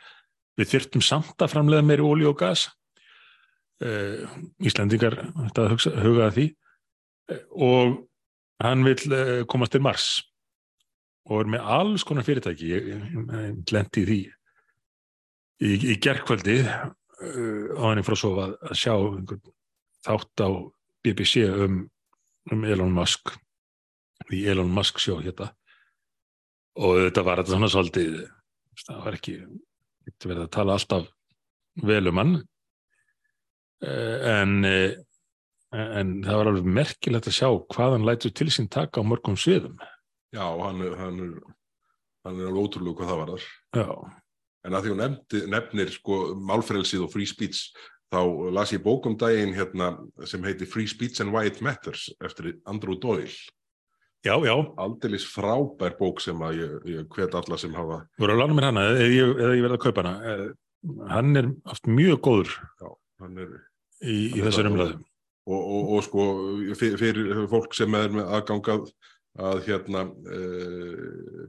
við 0.59 0.71
þyrftum 0.71 1.03
samt 1.03 1.41
að 1.43 1.51
framleiða 1.51 1.87
meiri 1.87 2.05
ólí 2.05 2.27
og 2.29 2.37
gas. 2.39 2.69
Uh, 3.83 4.23
Íslandingar 4.63 5.17
þetta 5.33 5.67
hugsa, 5.73 5.91
huga 5.99 6.29
að 6.29 6.37
því. 6.37 6.47
Og 7.65 7.97
hann 8.63 8.85
vil 8.87 8.99
uh, 9.11 9.41
komast 9.51 9.75
til 9.75 9.83
Mars 9.83 10.09
og 11.25 11.41
er 11.41 11.47
með 11.55 11.71
alls 11.73 12.03
konar 12.05 12.25
fyrirtæki, 12.25 12.67
ég, 12.69 12.89
ég, 12.93 13.55
lendi 13.73 14.03
því. 14.05 14.19
Í, 15.65 15.71
í 15.89 15.95
gerkvöldi 16.03 16.59
á 16.69 17.83
henni 17.87 18.03
frá 18.05 18.13
svo 18.19 18.35
að, 18.43 18.53
sjá 18.77 18.93
þátt 20.05 20.43
á 20.45 20.49
BBC 21.05 21.47
um, 21.47 21.79
um 22.51 22.65
Elon 22.67 22.93
Musk 22.93 23.33
því 24.25 24.41
Elon 24.51 24.73
Musk 24.73 25.01
sjó 25.01 25.19
hérna 25.21 25.51
og 26.75 26.99
þetta 27.05 27.23
var 27.27 27.41
þetta 27.41 27.55
svona 27.55 27.71
svolítið 27.71 28.17
það 28.83 29.01
var 29.05 29.17
ekki 29.19 29.35
verið 30.25 30.43
að 30.45 30.53
tala 30.55 30.75
alltaf 30.75 31.09
vel 31.85 32.03
um 32.11 32.21
hann 32.21 32.35
en 33.85 34.55
en, 35.75 35.87
en 35.99 36.13
það 36.25 36.39
var 36.39 36.51
alveg 36.51 36.69
merkilegt 36.79 37.29
að 37.29 37.37
sjá 37.37 37.49
hvað 37.75 37.97
hann 37.97 38.07
lætur 38.07 38.33
til 38.35 38.49
sín 38.53 38.69
taka 38.71 39.03
á 39.03 39.07
mörgum 39.07 39.37
sviðum. 39.39 39.75
Já, 40.35 40.45
hann 40.45 40.83
er, 40.83 40.93
hann 40.99 41.19
er, 41.23 41.33
hann 42.27 42.39
er 42.39 42.49
alveg 42.49 42.61
ótrúlega 42.61 43.01
hvað 43.01 43.11
það 43.11 43.19
var 43.21 43.33
þar. 43.33 43.49
Já, 43.75 43.89
En 44.65 44.73
að 44.73 44.85
því 44.85 44.93
hún 44.93 45.01
nefndi, 45.03 45.41
nefnir 45.53 45.91
sko 45.93 46.15
málfrelsið 46.41 47.03
og 47.05 47.11
free 47.13 47.29
speech, 47.29 47.67
þá 48.09 48.21
las 48.55 48.71
ég 48.73 48.81
bók 48.81 49.05
um 49.05 49.17
daginn 49.19 49.53
hérna 49.53 49.91
sem 50.25 50.41
heiti 50.45 50.65
Free 50.69 50.89
Speech 50.89 51.21
and 51.21 51.33
Why 51.33 51.51
It 51.51 51.61
Matters 51.65 52.07
eftir 52.25 52.55
Andrew 52.65 52.97
Doyle. 52.97 53.29
Já, 54.25 54.35
já, 54.49 54.55
Aldeilis 54.81 55.25
frábær 55.31 55.95
bók 55.99 56.21
sem 56.23 56.41
að 56.45 56.59
ég, 56.63 56.75
ég 56.95 57.09
hvet 57.15 57.35
alla 57.37 57.57
sem 57.61 57.73
hafa, 57.77 58.01
voru 58.21 58.35
að 58.35 58.41
lána 58.43 58.57
mér 58.57 58.69
hana 58.71 58.85
eða 58.91 59.09
ég, 59.13 59.33
eða 59.39 59.55
ég 59.59 59.65
verði 59.67 59.77
að 59.79 59.83
kaupa 59.87 60.05
hana. 60.05 60.15
Eh, 60.33 60.45
Hann 61.09 61.33
er 61.39 61.47
oft 61.73 61.87
mjög 61.89 62.19
góður 62.27 62.51
hann 63.21 63.37
er, 63.41 63.53
í, 64.05 64.15
í 64.37 64.41
þessar 64.43 64.67
það. 64.67 64.71
umræðum. 64.75 65.03
og, 65.49 65.61
og, 65.75 65.87
og 65.95 66.03
sko 66.05 66.25
fyrir, 66.77 66.97
fyrir 67.01 67.47
fólk 67.49 67.73
sem 67.73 67.95
er 67.97 68.13
með 68.13 68.29
aðgangað 68.37 68.91
að 69.41 69.63
hérna 69.65 70.03
uh, 70.05 71.47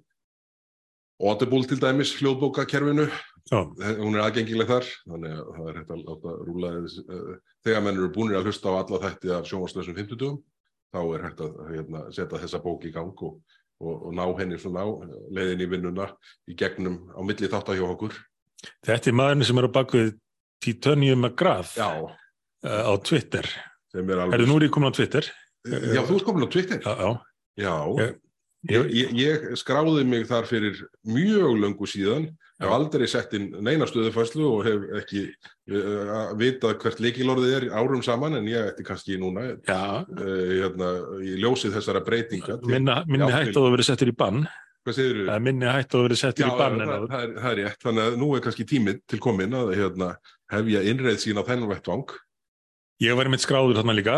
Audible 1.20 1.64
til 1.68 1.78
dæmis 1.80 2.14
hljóðbókakerfinu 2.18 3.06
Já, 3.46 3.60
hún 4.00 4.16
er 4.16 4.24
aðgengileg 4.24 4.66
þar 4.72 4.88
þannig 5.04 5.36
að 5.36 5.52
það 5.58 5.68
er 5.70 5.76
hægt 5.82 5.92
að 5.94 6.00
láta 6.08 6.32
rúla 6.48 6.72
uh, 6.80 7.36
þegar 7.66 7.84
menn 7.86 8.00
eru 8.00 8.08
búinir 8.16 8.40
að 8.40 8.48
hlusta 8.48 8.72
á 8.72 8.78
alla 8.80 9.02
þætti 9.04 9.34
af 9.36 9.46
sjónvarslösum 9.52 10.00
50 10.00 10.40
þá 10.94 10.98
er 11.16 11.24
hægt 11.26 11.40
að 11.44 11.56
hérna, 11.72 12.02
setja 12.14 12.40
þessa 12.42 12.60
bók 12.64 12.84
í 12.88 12.92
gang 12.94 13.12
og, 13.26 13.40
og, 13.80 13.94
og 14.08 14.14
ná 14.16 14.24
henni 14.38 14.58
svona 14.60 14.84
á 14.86 14.88
leiðin 15.34 15.64
í 15.64 15.70
vinnuna 15.70 16.06
í 16.50 16.56
gegnum 16.58 17.00
á 17.12 17.20
milli 17.26 17.50
þátt 17.52 17.72
hjá 17.78 17.86
okkur 17.90 18.14
þetta 18.86 19.10
er 19.12 19.18
maðurinn 19.18 19.48
sem 19.50 19.58
er 19.62 19.68
á 19.68 19.76
bakvið 19.76 20.12
Titanium 20.64 21.20
McGrath 21.26 21.74
Já, 21.76 21.90
eh, 22.64 22.84
á 22.88 22.92
Twitter. 23.04 23.44
er 24.10 24.22
alveg 24.24 24.38
er 24.40 24.44
ég 24.46 24.72
komin 24.72 24.88
á 24.90 24.96
Twitter. 24.96 25.26
Já, 25.66 26.00
þú 26.06 26.16
ert 26.16 26.24
komin 26.26 26.46
á 26.46 26.50
Twitter 26.50 26.80
Já, 26.80 26.94
já. 26.96 27.10
Já, 27.56 27.74
Ég- 28.00 28.16
ég, 28.70 28.90
ég, 28.94 29.12
ég 29.20 29.46
skráði 29.60 30.04
mig 30.08 30.26
þar 30.28 30.46
fyrir 30.48 30.82
mjög 31.06 31.56
löngu 31.62 31.88
síðan. 31.90 32.26
Hef 32.56 32.70
aldrei 32.72 33.04
sett 33.10 33.34
inn 33.36 33.50
neina 33.60 33.84
stöðufæslu 33.84 34.46
og 34.48 34.62
hef 34.64 34.84
ekki 35.02 35.26
uh, 35.28 36.30
vitað 36.40 36.78
hvert 36.80 37.02
leikilorðið 37.04 37.56
er 37.58 37.66
árum 37.76 38.00
saman 38.04 38.38
en 38.38 38.46
ég 38.48 38.70
ætti 38.70 38.86
kannski 38.86 39.18
núna 39.20 39.42
uh, 39.58 40.06
hérna, 40.16 40.92
í 41.20 41.34
ljósið 41.42 41.74
þessara 41.76 42.00
breytinga 42.06 42.56
til- 42.62 42.72
minni, 42.72 42.94
minni 43.10 43.28
Já, 43.28 43.34
hætt 43.42 43.50
til- 43.50 43.58
að 43.60 43.66
þú 43.66 43.74
verið 43.76 43.88
settur 43.90 44.12
í 44.12 44.16
bann. 44.16 44.46
Það 44.86 45.42
minni 45.42 45.66
hætt 45.66 45.94
að 45.98 46.06
verið 46.06 46.20
settur 46.22 46.46
í 46.46 46.56
bann 46.56 46.78
það, 46.80 47.04
það, 47.10 47.22
er, 47.26 47.30
það 47.42 47.50
er 47.52 47.60
rétt, 47.60 47.80
þannig 47.84 48.04
að 48.06 48.16
nú 48.22 48.30
er 48.36 48.44
kannski 48.46 48.66
tíminn 48.70 49.00
til 49.10 49.18
komin 49.20 49.56
að 49.58 49.72
hérna, 49.76 50.08
hefja 50.54 50.82
innreið 50.94 51.20
sín 51.26 51.40
á 51.42 51.44
þennan 51.48 51.72
vettvang. 51.74 52.16
Ég 53.04 53.18
var 53.18 53.28
einmitt 53.28 53.42
skráður 53.44 53.76
þarna 53.82 53.96
líka, 53.98 54.16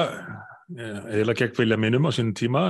eða 0.68 1.34
gegn 1.36 1.56
vilja 1.56 1.78
mínum 1.80 2.08
á 2.08 2.12
sínum 2.12 2.34
tíma 2.36 2.62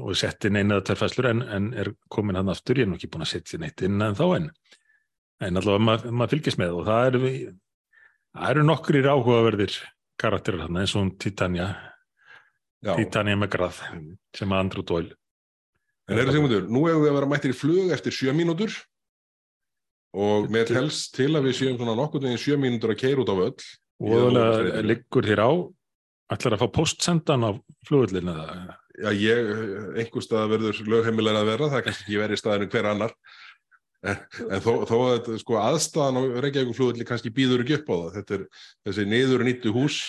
og 0.00 0.14
sett 0.18 0.48
inn 0.48 0.58
eina 0.58 0.78
eða 0.78 0.86
tvær 0.88 1.00
fæslur 1.04 1.28
en, 1.30 1.42
en 1.46 1.68
er 1.78 1.92
komin 2.10 2.38
hann 2.38 2.50
aftur, 2.50 2.80
ég 2.80 2.86
er 2.86 2.90
nú 2.90 2.98
ekki 2.98 3.10
búin 3.12 3.22
að 3.26 3.30
setja 3.30 3.60
neitt 3.62 3.82
inn 3.86 4.02
en 4.02 4.16
þá 4.18 4.24
en. 4.40 4.48
En 5.44 5.60
allavega 5.60 5.84
maður 5.86 6.16
mað 6.18 6.32
fylgist 6.34 6.58
með 6.58 6.78
og 6.80 6.88
það 6.88 7.10
eru, 7.10 7.32
það 8.34 8.54
eru 8.54 8.64
nokkrir 8.66 9.10
áhugaverðir 9.10 9.76
karakterar 10.20 10.64
þarna 10.64 10.82
eins 10.82 10.94
og 10.98 11.12
Titania, 11.22 11.68
Já, 12.82 12.94
Titania 12.98 13.38
McGrath 13.38 13.84
sem 14.34 14.54
að 14.54 14.64
Andrew 14.64 14.86
Doyle. 14.86 15.14
En 16.10 16.20
eru 16.20 16.34
Sigmundur, 16.34 16.66
nú 16.68 16.84
hefur 16.88 17.06
við 17.06 17.12
að 17.12 17.18
vera 17.20 17.30
mættir 17.30 17.54
í 17.54 17.56
flug 17.56 17.94
eftir 17.94 18.12
sjö 18.12 18.34
mínútur 18.36 18.74
og 20.14 20.50
mér 20.52 20.68
helst 20.74 21.14
til 21.16 21.30
að 21.32 21.48
við 21.48 21.56
séum 21.58 21.78
svona 21.78 21.96
nokkur 21.98 22.22
veginn 22.22 22.42
sjö 22.42 22.58
mínútur 22.60 22.92
að 22.92 23.00
keira 23.00 23.22
út 23.22 23.30
á 23.30 23.36
völl. 23.38 23.70
Og 24.04 24.34
það 24.34 24.68
liggur 24.84 25.26
þér 25.26 25.42
á, 25.42 25.50
ætlar 26.32 26.56
að 26.56 26.64
fá 26.64 26.68
postsendan 26.78 27.46
á 27.46 27.50
flugullin 27.88 28.32
eða? 28.32 28.78
Já, 28.94 29.10
ég, 29.18 29.48
einhver 29.98 30.22
stað 30.22 30.52
verður 30.54 30.84
lögheimilega 30.86 31.42
að 31.42 31.50
vera, 31.50 31.70
það 31.72 31.82
kannski 31.88 32.06
ekki 32.06 32.20
verið 32.22 32.40
staðinu 32.40 32.70
hver 32.70 32.88
annar. 32.92 33.14
En, 34.04 34.20
en 34.52 34.62
þó, 34.62 34.72
þó 34.86 34.96
að 35.08 35.30
sko, 35.40 35.56
aðstæðan 35.58 36.20
á 36.20 36.22
Reykjavík 36.44 36.76
flugulli 36.76 37.06
kannski 37.08 37.32
býður 37.34 37.64
ekki 37.64 37.78
upp 37.80 37.90
á 37.90 37.96
það. 37.96 38.10
Þetta 38.18 38.36
er 38.36 38.42
þessi 38.86 39.06
niður 39.08 39.44
nýttu 39.48 39.72
hús 39.74 40.00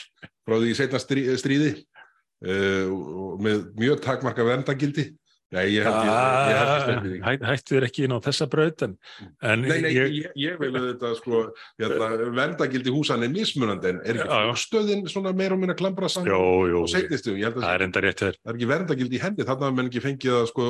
frá 0.45 0.58
því 0.60 0.73
setna 0.78 1.01
strí, 1.01 1.23
stríði 1.39 1.71
uh, 2.45 2.91
með 3.41 3.69
mjög 3.80 4.04
takmarka 4.06 4.45
verndagildi. 4.45 5.08
Nei, 5.53 5.65
ég 5.75 5.86
held 5.86 5.99
ég, 6.01 6.10
ég 6.49 6.58
held 6.58 6.88
ég 6.89 7.01
því. 7.03 7.17
Hæ, 7.21 7.31
hættu 7.51 7.75
þér 7.75 7.86
ekki 7.86 8.05
inn 8.08 8.15
á 8.17 8.19
þessa 8.25 8.47
braut 8.49 8.81
en, 8.81 8.95
en 9.45 9.62
Nei, 9.62 9.75
nei, 9.84 9.91
ég, 9.93 10.15
ég, 10.17 10.31
ég 10.41 10.55
vil 10.60 10.71
þetta 10.73 11.12
sko, 11.19 11.41
hérna, 11.81 12.08
verndagildi 12.34 12.93
húsan 12.95 13.23
er 13.27 13.29
mismunandi 13.34 13.91
en 13.93 13.99
er 14.01 14.19
ekki 14.23 14.39
já. 14.49 14.55
stöðin 14.63 15.05
svona 15.12 15.36
meira 15.38 15.53
og 15.53 15.62
minna 15.62 15.77
klambra 15.77 16.10
jú, 16.10 16.39
og 16.81 16.89
setnistu, 16.89 17.36
ég 17.38 17.45
held 17.51 17.60
að 17.62 17.67
það 17.67 17.75
er 17.77 17.86
enda 17.88 18.03
rétt 18.08 18.23
þér. 18.25 18.39
það 18.41 18.51
er 18.51 18.58
ekki 18.60 18.71
verndagildi 18.73 19.19
í 19.19 19.21
hendi, 19.21 19.45
þarna 19.45 19.69
hafa 19.69 19.77
menn 19.77 19.91
ekki 19.91 20.03
fengið 20.08 20.39
að 20.41 20.47
sko, 20.51 20.67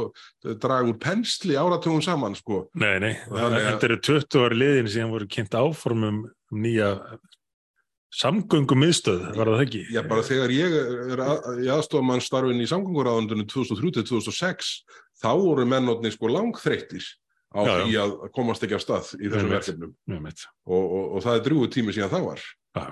draga 0.66 0.92
úr 0.92 1.00
pensli 1.08 1.56
áratugum 1.56 2.04
saman 2.04 2.36
sko. 2.36 2.66
Nei, 2.76 2.98
nei, 3.00 3.14
Þannig 3.32 3.56
að- 3.62 3.70
þetta 3.72 3.90
eru 3.90 4.00
20 4.12 4.44
ári 4.44 4.60
liðin 4.60 4.92
sem 4.92 5.16
voru 5.16 5.32
kynnt 5.32 5.56
áformum 5.56 6.26
um 6.26 6.62
nýja 6.62 6.92
samgöngum 8.16 8.80
miðstöð, 8.80 9.24
var 9.36 9.50
það 9.52 9.64
ekki? 9.66 9.82
Já, 9.94 10.02
bara 10.08 10.24
þegar 10.26 10.54
ég 10.56 10.76
er 11.16 11.22
að, 11.26 11.60
í 12.64 12.68
samgönguráðundunum 12.72 13.48
2003-2006 13.52 14.72
þá 15.22 15.30
voru 15.42 15.66
mennotni 15.68 16.12
sko 16.14 16.32
langþreyttir 16.32 17.04
á 17.56 17.60
Já, 17.64 17.72
já. 17.72 17.84
því 17.86 17.98
að 18.04 18.16
komast 18.36 18.64
ekki 18.66 18.78
af 18.78 18.84
stað 18.84 19.12
í 19.20 19.32
þessum 19.32 19.52
verkefnum 19.54 19.92
og, 20.68 20.84
og, 20.84 21.04
og 21.18 21.26
það 21.26 21.38
er 21.38 21.44
drúgu 21.46 21.70
tími 21.72 21.96
síðan 21.96 22.14
það 22.14 22.26
var 22.30 22.46
Já. 22.76 22.88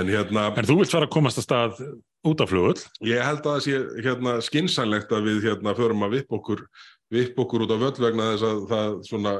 en 0.00 0.14
hérna, 0.14 0.46
En 0.54 0.70
þú 0.70 0.78
vilt 0.80 0.94
fara 0.94 1.06
að 1.10 1.14
komast 1.14 1.40
að 1.42 1.46
stað 1.46 1.82
út 2.30 2.42
af 2.44 2.50
flugull? 2.50 2.80
ég 3.06 3.22
held 3.24 3.44
að 3.44 3.54
það 3.54 3.62
sé 3.66 4.04
hérna, 4.06 4.36
skinsanlegt 4.44 5.14
að 5.14 5.30
við 5.30 5.46
hérna 5.48 5.76
förum 5.78 6.06
að 6.06 6.18
vipp 6.18 6.36
okkur, 6.40 6.66
vipp 7.14 7.38
okkur 7.42 7.66
út 7.66 7.74
á 7.74 7.78
völl 7.82 7.96
vegna 8.02 8.32
þess 8.34 8.48
að 8.50 8.62
það 8.74 8.98
svona 9.10 9.34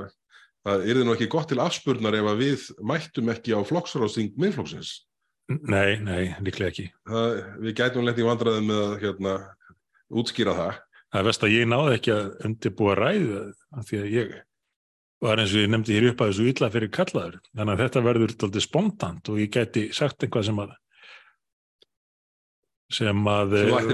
það 0.66 0.84
yrði 0.92 1.06
nú 1.06 1.14
ekki 1.14 1.30
gott 1.32 1.48
til 1.50 1.60
afspurnar 1.62 2.16
ef 2.18 2.28
að 2.32 2.42
við 2.44 2.66
mættum 2.90 3.32
ekki 3.32 3.56
á 3.56 3.60
flokksráðsting 3.68 4.36
miðflokksins. 4.40 4.92
Nei, 5.50 5.98
nei, 5.98 6.36
líklega 6.44 6.70
ekki. 6.70 6.86
Það, 7.10 7.40
við 7.64 7.74
gætum 7.80 8.06
lent 8.06 8.20
í 8.20 8.26
vandræðum 8.26 8.68
með 8.70 8.82
að 8.84 8.92
hérna, 9.02 9.32
útskýra 10.20 10.54
það. 10.58 10.78
Það 11.10 11.20
er 11.20 11.26
vest 11.26 11.46
að 11.46 11.56
ég 11.56 11.66
náði 11.70 11.96
ekki 11.96 12.12
að 12.14 12.28
undirbúa 12.46 12.94
ræðu 12.98 13.40
því 13.88 13.98
að 14.00 14.12
ég 14.14 14.36
var 15.20 15.42
eins 15.42 15.52
og 15.52 15.64
ég 15.64 15.72
nefndi 15.72 15.96
hér 15.96 16.06
upp 16.12 16.22
að 16.22 16.30
þessu 16.30 16.46
illa 16.52 16.70
fyrir 16.72 16.92
kallaður. 16.94 17.40
Þannig 17.50 17.74
að 17.74 17.82
þetta 17.84 18.04
verður 18.06 18.36
tóltið 18.40 18.64
spontant 18.64 19.32
og 19.32 19.40
ég 19.42 19.50
gæti 19.56 19.88
sagt 19.96 20.22
eitthvað 20.22 20.46
sem 20.48 20.62
að 20.62 20.76
sem 22.90 23.22
að 23.31 23.55
Sem 23.61 23.72
að 23.76 23.90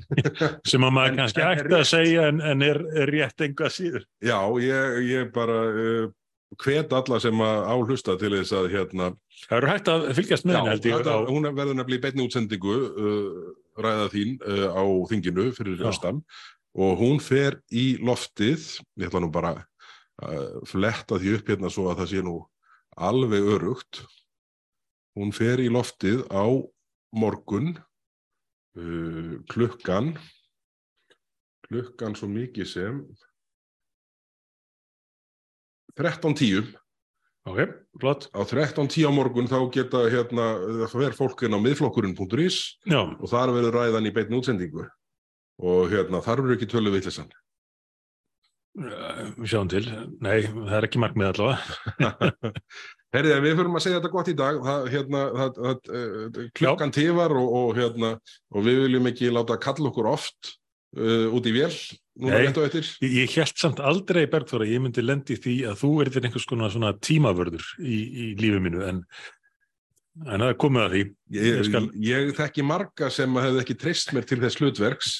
sem 0.70 0.86
að 0.86 0.94
maður 0.96 1.10
En- 1.12 1.18
kannski 1.20 1.42
ætti 1.46 1.76
að 1.78 1.84
segja 1.90 2.28
en, 2.30 2.40
en 2.52 2.64
er, 2.66 2.80
er 3.02 3.12
rétt 3.14 3.44
einhvað 3.44 3.74
síður. 3.74 4.06
Já, 4.24 4.38
ég, 4.62 4.98
ég 5.10 5.30
bara 5.34 5.58
uh, 5.70 6.10
hvet 6.64 6.92
alla 6.96 7.20
sem 7.22 7.42
að 7.46 7.60
áhlusta 7.74 8.16
til 8.20 8.32
þess 8.38 8.54
að 8.58 8.70
hérna, 8.74 9.10
Það 9.46 9.56
eru 9.56 9.70
hægt 9.70 9.88
að 9.88 10.06
fylgjast 10.18 10.46
með 10.46 10.56
henni 10.58 10.72
held 10.74 10.88
ég 10.90 11.06
á, 11.08 11.16
hún 11.30 11.48
verður 11.56 11.76
nefnilega 11.78 12.00
í 12.00 12.04
beinni 12.06 12.24
útsendingu 12.26 12.76
uh, 12.76 13.42
ræða 13.80 14.08
þín 14.12 14.34
uh, 14.44 14.66
á 14.76 14.82
þinginu 15.12 15.46
fyrir 15.56 15.80
Já. 15.80 15.88
östam 15.92 16.22
og 16.76 17.00
hún 17.00 17.18
fer 17.24 17.56
í 17.74 17.96
loftið, 18.04 18.66
ég 19.00 19.08
ætla 19.08 19.22
nú 19.24 19.30
bara 19.34 19.54
að 20.20 20.60
fletta 20.68 21.16
því 21.18 21.32
upp 21.38 21.48
hérna 21.50 21.70
svo 21.72 21.88
að 21.90 22.02
það 22.02 22.10
sé 22.12 22.20
nú 22.22 22.34
alveg 23.00 23.46
örugt. 23.56 24.02
Hún 25.16 25.32
fer 25.34 25.62
í 25.64 25.70
loftið 25.72 26.20
á 26.28 26.44
morgun 27.16 27.72
uh, 28.78 29.34
klukkan 29.50 30.14
klukkan 31.66 32.16
svo 32.18 32.28
mikið 32.30 32.68
sem 32.68 33.02
13.10 35.98 36.70
ok, 37.50 37.60
flott. 38.00 38.28
Á 38.32 38.40
13.10 38.46 39.08
á 39.08 39.12
morgun 39.12 39.50
þá 39.50 39.58
geta 39.74 40.04
hérna, 40.10 40.46
það 40.84 40.96
fer 40.96 41.16
fólk 41.18 41.44
inn 41.46 41.56
á 41.56 41.60
miðflokkurinn.is 41.60 42.58
og 42.94 43.26
þar 43.30 43.54
verður 43.56 43.78
ræðan 43.78 44.08
í 44.08 44.14
beinni 44.14 44.38
útsendingu. 44.38 44.86
Og 45.60 45.92
hérna, 45.92 46.22
þar 46.24 46.44
verður 46.44 46.56
ekki 46.56 46.70
tölu 46.72 46.92
vittlisann 46.94 47.28
eh, 48.80 49.26
við 49.36 49.50
sjáum 49.52 49.68
til. 49.68 49.84
Nei, 50.24 50.46
það 50.46 50.76
er 50.78 50.88
ekki 50.88 51.02
markmið 51.02 51.32
allavega 51.34 52.54
Herðið, 53.10 53.40
við 53.42 53.56
fyrirum 53.58 53.78
að 53.78 53.82
segja 53.82 53.98
þetta 53.98 54.12
gott 54.12 54.28
í 54.30 54.36
dag 54.38 54.58
það, 54.62 54.84
hérna, 54.92 55.20
það, 55.34 55.56
það, 55.56 55.88
uh, 55.98 56.44
klukkan 56.60 56.92
tifar 56.94 57.32
og, 57.40 57.48
og, 57.60 57.70
hérna, 57.78 58.10
og 58.54 58.66
við 58.68 58.78
viljum 58.84 59.08
ekki 59.10 59.32
láta 59.34 59.56
kalla 59.64 59.90
okkur 59.90 60.08
oft 60.12 60.52
uh, 60.94 61.26
út 61.34 61.48
í 61.50 61.54
vél 61.56 61.72
núna 62.20 62.38
rétt 62.44 62.60
og 62.60 62.68
eftir. 62.68 62.86
Ég, 63.02 63.16
ég 63.24 63.34
held 63.34 63.58
samt 63.58 63.82
aldrei, 63.82 64.22
Bergþóra, 64.30 64.68
ég 64.68 64.82
myndi 64.84 65.02
lendi 65.02 65.38
því 65.40 65.56
að 65.72 65.82
þú 65.82 65.90
erðir 66.04 66.28
einhvers 66.28 66.46
konar 66.46 66.70
svona 66.70 66.92
tímavörður 67.02 67.66
í, 67.82 67.98
í 67.98 68.26
lífi 68.38 68.60
mínu 68.62 68.84
en, 68.86 69.00
en 70.28 70.44
það 70.46 70.54
komið 70.62 70.84
að 70.84 70.94
því. 70.94 71.02
Ég, 71.34 71.48
Ég 71.50 71.66
skal- 71.70 71.90
ég 72.06 72.30
þekki 72.38 72.66
marga 72.68 73.10
sem 73.14 73.40
hefði 73.42 73.64
ekki 73.64 73.78
treyst 73.80 74.14
mér 74.14 74.28
til 74.28 74.38
þess 74.44 74.60
hlutverks 74.62 75.10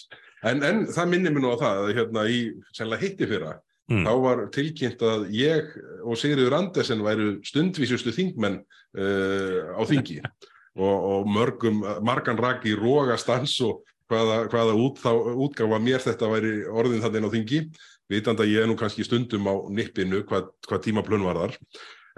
en, 0.47 0.63
en 0.63 0.85
það 0.93 1.11
minnir 1.11 1.35
mér 1.35 1.43
nú 1.43 1.57
á 1.57 1.63
það 1.65 1.83
að 1.89 1.93
hérna, 1.99 2.27
í 2.31 2.41
sennilega 2.71 3.03
hitti 3.07 3.31
fyrra 3.31 3.57
Mm. 3.91 4.05
þá 4.07 4.13
var 4.23 4.41
tilkynnt 4.55 5.01
að 5.03 5.25
ég 5.35 5.73
og 6.07 6.19
Sigriður 6.19 6.55
Andersen 6.61 7.01
væru 7.03 7.33
stundvísustu 7.43 8.13
þingmenn 8.15 8.61
uh, 8.63 9.75
á 9.75 9.83
þingi 9.89 10.21
og, 10.85 10.95
og 10.95 11.31
mörgum, 11.31 11.83
margan 12.07 12.39
raki 12.39 12.71
í 12.71 12.79
rógastans 12.79 13.57
og 13.67 13.81
hvaða, 14.11 14.45
hvaða 14.51 14.77
út, 14.79 15.01
þá, 15.03 15.11
útgáfa 15.47 15.81
mér 15.83 16.05
þetta 16.05 16.29
væri 16.31 16.53
orðin 16.71 17.03
þannig 17.03 17.27
á 17.27 17.35
þingi, 17.35 17.63
vitandi 18.11 18.47
að 18.47 18.53
ég 18.53 18.65
er 18.65 18.71
nú 18.71 18.77
kannski 18.79 19.07
stundum 19.07 19.51
á 19.51 19.55
nippinu 19.71 20.23
hvað, 20.29 20.53
hvað 20.67 20.85
tímaplun 20.87 21.27
var 21.27 21.43
þar. 21.45 21.59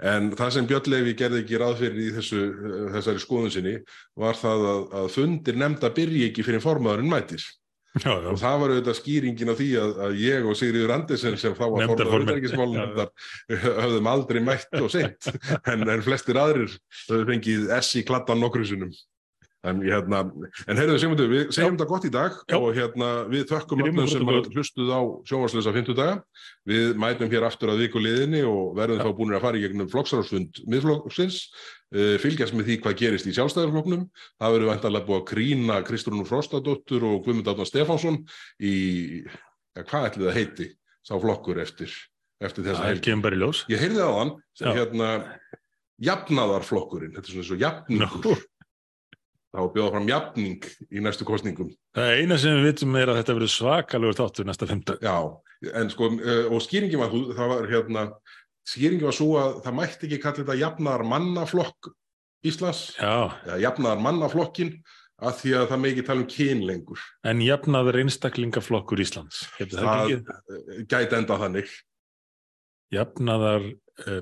En 0.03 0.31
það 0.35 0.53
sem 0.55 0.67
Björn 0.67 0.89
Levi 0.89 1.13
gerði 1.15 1.43
ekki 1.43 1.59
ráð 1.61 1.75
fyrir 1.83 1.99
í 2.01 2.13
þessu, 2.15 2.39
þessari 2.95 3.21
skoðun 3.21 3.53
sinni 3.53 3.75
var 4.19 4.37
það 4.37 4.65
að, 4.71 4.81
að 4.99 5.11
fundir 5.13 5.59
nefnda 5.61 5.93
byrji 5.95 6.25
ekki 6.29 6.45
fyrir 6.45 6.63
formaðurinn 6.65 7.13
mætis. 7.13 7.45
Já, 7.93 8.09
já. 8.09 8.29
Og 8.31 8.39
það 8.41 8.55
var 8.57 8.71
auðvitað 8.73 8.95
skýringin 8.97 9.51
á 9.53 9.55
því 9.59 9.67
að, 9.77 9.91
að 10.01 10.15
ég 10.23 10.47
og 10.49 10.55
Sigriður 10.57 10.93
Andersen 10.95 11.35
sem 11.37 11.53
þá 11.53 11.63
var 11.63 11.83
Nefndarformenn. 11.83 12.23
utanríkismálnefndar 12.25 13.11
höfðum 13.83 14.09
aldrei 14.09 14.39
mætt 14.41 14.79
og 14.79 14.89
seint 14.89 15.29
en, 15.69 15.85
en 15.85 16.05
flestir 16.05 16.39
aðrir 16.41 16.73
höfðu 17.03 17.27
fengið 17.29 17.67
S 17.77 17.91
í 18.01 18.05
kladdan 18.07 18.41
nokkru 18.41 18.65
sinnum. 18.65 18.95
En, 19.63 19.79
hérna, 19.79 20.25
en 20.67 20.75
heyrðu 20.79 20.97
Sigmundur, 20.99 21.29
við 21.31 21.51
segjum 21.55 21.77
þetta 21.77 21.85
gott 21.87 22.03
í 22.03 22.09
dag 22.11 22.33
Já. 22.51 22.55
og 22.57 22.73
hérna, 22.75 23.11
við 23.31 23.45
þökkum 23.47 23.83
öllum 23.85 24.09
sem 24.11 24.27
að 24.27 24.49
hlustuð 24.51 24.89
á 24.91 24.99
sjónvarslösa 25.29 25.71
50 25.71 25.95
daga. 25.95 26.17
Við 26.67 26.99
mætum 26.99 27.31
hér 27.31 27.45
aftur 27.47 27.71
að 27.71 27.85
viku 27.85 28.01
liðinni 28.03 28.41
og 28.43 28.73
verðum 28.75 28.99
þá 28.99 29.15
búin 29.15 29.31
að 29.37 29.45
fara 29.45 29.61
í 29.61 29.63
gegnum 29.63 29.87
flokksarásfund 29.93 30.59
miðflokksins, 30.67 31.39
uh, 31.95 32.17
fylgjast 32.19 32.57
með 32.59 32.73
því 32.73 32.77
hvað 32.83 32.99
gerist 33.05 33.31
í 33.31 33.35
sjálfstæðarflokknum. 33.39 34.03
Það 34.43 34.57
verður 34.57 34.71
vantarlega 34.73 35.07
búið 35.07 35.21
að 35.21 35.27
grína 35.31 35.79
Kristrúnu 35.87 36.27
Frostadóttur 36.27 37.07
og 37.07 37.23
Guðmund 37.23 37.51
Átnar 37.53 37.71
Stefánsson 37.71 38.19
í, 38.59 38.75
ja, 39.23 39.87
hvað 39.87 40.09
ætli 40.09 40.27
það 40.27 40.41
heiti, 40.41 40.71
sá 41.07 41.15
flokkur 41.23 41.63
eftir, 41.63 41.95
eftir 42.43 42.67
þessa 42.67 42.83
Það 42.83 42.91
helgi. 42.97 43.07
kemur 43.07 43.39
í 43.39 43.39
ljós. 43.39 43.63
Ég 43.71 43.79
heyrði 43.87 44.03
á 44.03 44.11
hann 44.11 44.35
sem 44.59 44.73
Já. 44.73 44.81
hérna 44.81 45.13
jafnaðarflokkurinn, 46.03 47.13
þetta 47.15 47.29
er 47.29 47.35
svona 47.37 47.55
og 47.55 47.63
jafningur. 47.63 48.41
Þá 49.53 49.59
er 49.61 49.71
bjóða 49.75 49.91
fram 49.93 50.07
jafning 50.09 50.63
í 50.89 51.01
næstu 51.05 51.25
kostningum. 51.29 51.67
Það 51.93 52.13
eina 52.17 52.37
sem 52.41 52.55
við 52.57 52.63
vitum 52.71 52.95
er 52.97 53.11
að 53.13 53.19
þetta 53.19 53.35
verður 53.37 53.51
svakalegur 53.53 54.15
þáttur 54.17 54.47
næsta 54.49 54.65
fymta. 54.69 54.95
Já, 55.03 55.17
en 55.77 55.91
sko, 55.93 56.07
uh, 56.17 56.47
og 56.49 56.63
skýringin 56.65 57.01
var, 57.03 57.13
það 57.37 57.51
var 57.51 57.67
hérna, 57.69 58.05
skýringin 58.65 59.05
var 59.05 59.13
svo 59.19 59.27
að 59.37 59.59
það 59.67 59.77
mætti 59.77 60.07
ekki 60.09 60.19
kalla 60.23 60.39
þetta 60.41 60.57
jafnaðar 60.63 61.05
mannaflokk 61.11 61.91
Íslands, 62.43 62.81
Já, 62.97 63.13
eða 63.45 63.59
jafnaðar 63.63 64.01
mannaflokkin, 64.03 64.73
að 65.23 65.37
því 65.39 65.51
að 65.55 65.67
það 65.69 65.79
með 65.83 65.91
ekki 65.93 66.05
tala 66.09 66.23
um 66.25 66.27
kyn 66.33 66.63
lengur. 66.67 67.03
en 67.29 67.43
jafnaður 67.45 67.99
einstaklingaflokkur 68.01 68.99
Íslands. 69.05 69.45
Getur 69.61 69.79
það 69.79 69.87
Það 69.87 70.03
ekki? 70.03 70.17
uh, 70.33 70.81
gæti 70.91 71.19
enda 71.21 71.37
þannig. 71.45 71.75
Jafnaðar 72.93 73.69
uh, 74.09 74.19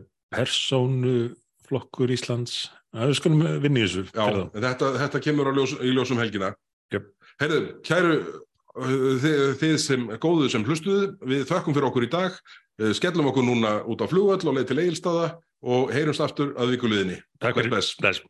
persónuflokkur 1.72 2.12
Íslands. 2.12 2.70
Við 2.92 3.16
skulum 3.16 3.44
vinna 3.64 3.80
í 3.80 3.86
þessu. 3.86 4.04
Já, 4.12 4.50
þetta, 4.54 4.90
þetta 5.00 5.22
kemur 5.24 5.52
ljós, 5.56 5.76
í 5.80 5.94
ljósum 5.96 6.20
helgina. 6.20 6.54
Jöp. 6.92 7.08
Herðu, 7.40 7.62
kæru 7.88 8.18
þið, 9.22 9.40
þið 9.62 9.78
sem 9.80 10.10
góðu 10.20 10.50
sem 10.52 10.66
hlustuðu, 10.66 11.14
við 11.24 11.46
þökkum 11.48 11.76
fyrir 11.76 11.88
okkur 11.88 12.08
í 12.08 12.12
dag, 12.12 12.36
skellum 12.98 13.32
okkur 13.32 13.48
núna 13.48 13.80
út 13.88 14.04
á 14.04 14.12
flugvöll 14.12 14.44
og 14.44 14.58
leið 14.58 14.68
til 14.72 14.80
eigilstaða 14.84 15.32
og 15.62 15.92
heyrumst 15.94 16.24
aftur 16.24 16.54
að 16.60 16.76
vikuliðinni. 16.76 17.22
Takk 17.40 17.60
fyrir. 17.60 17.72
Bless. 17.72 18.22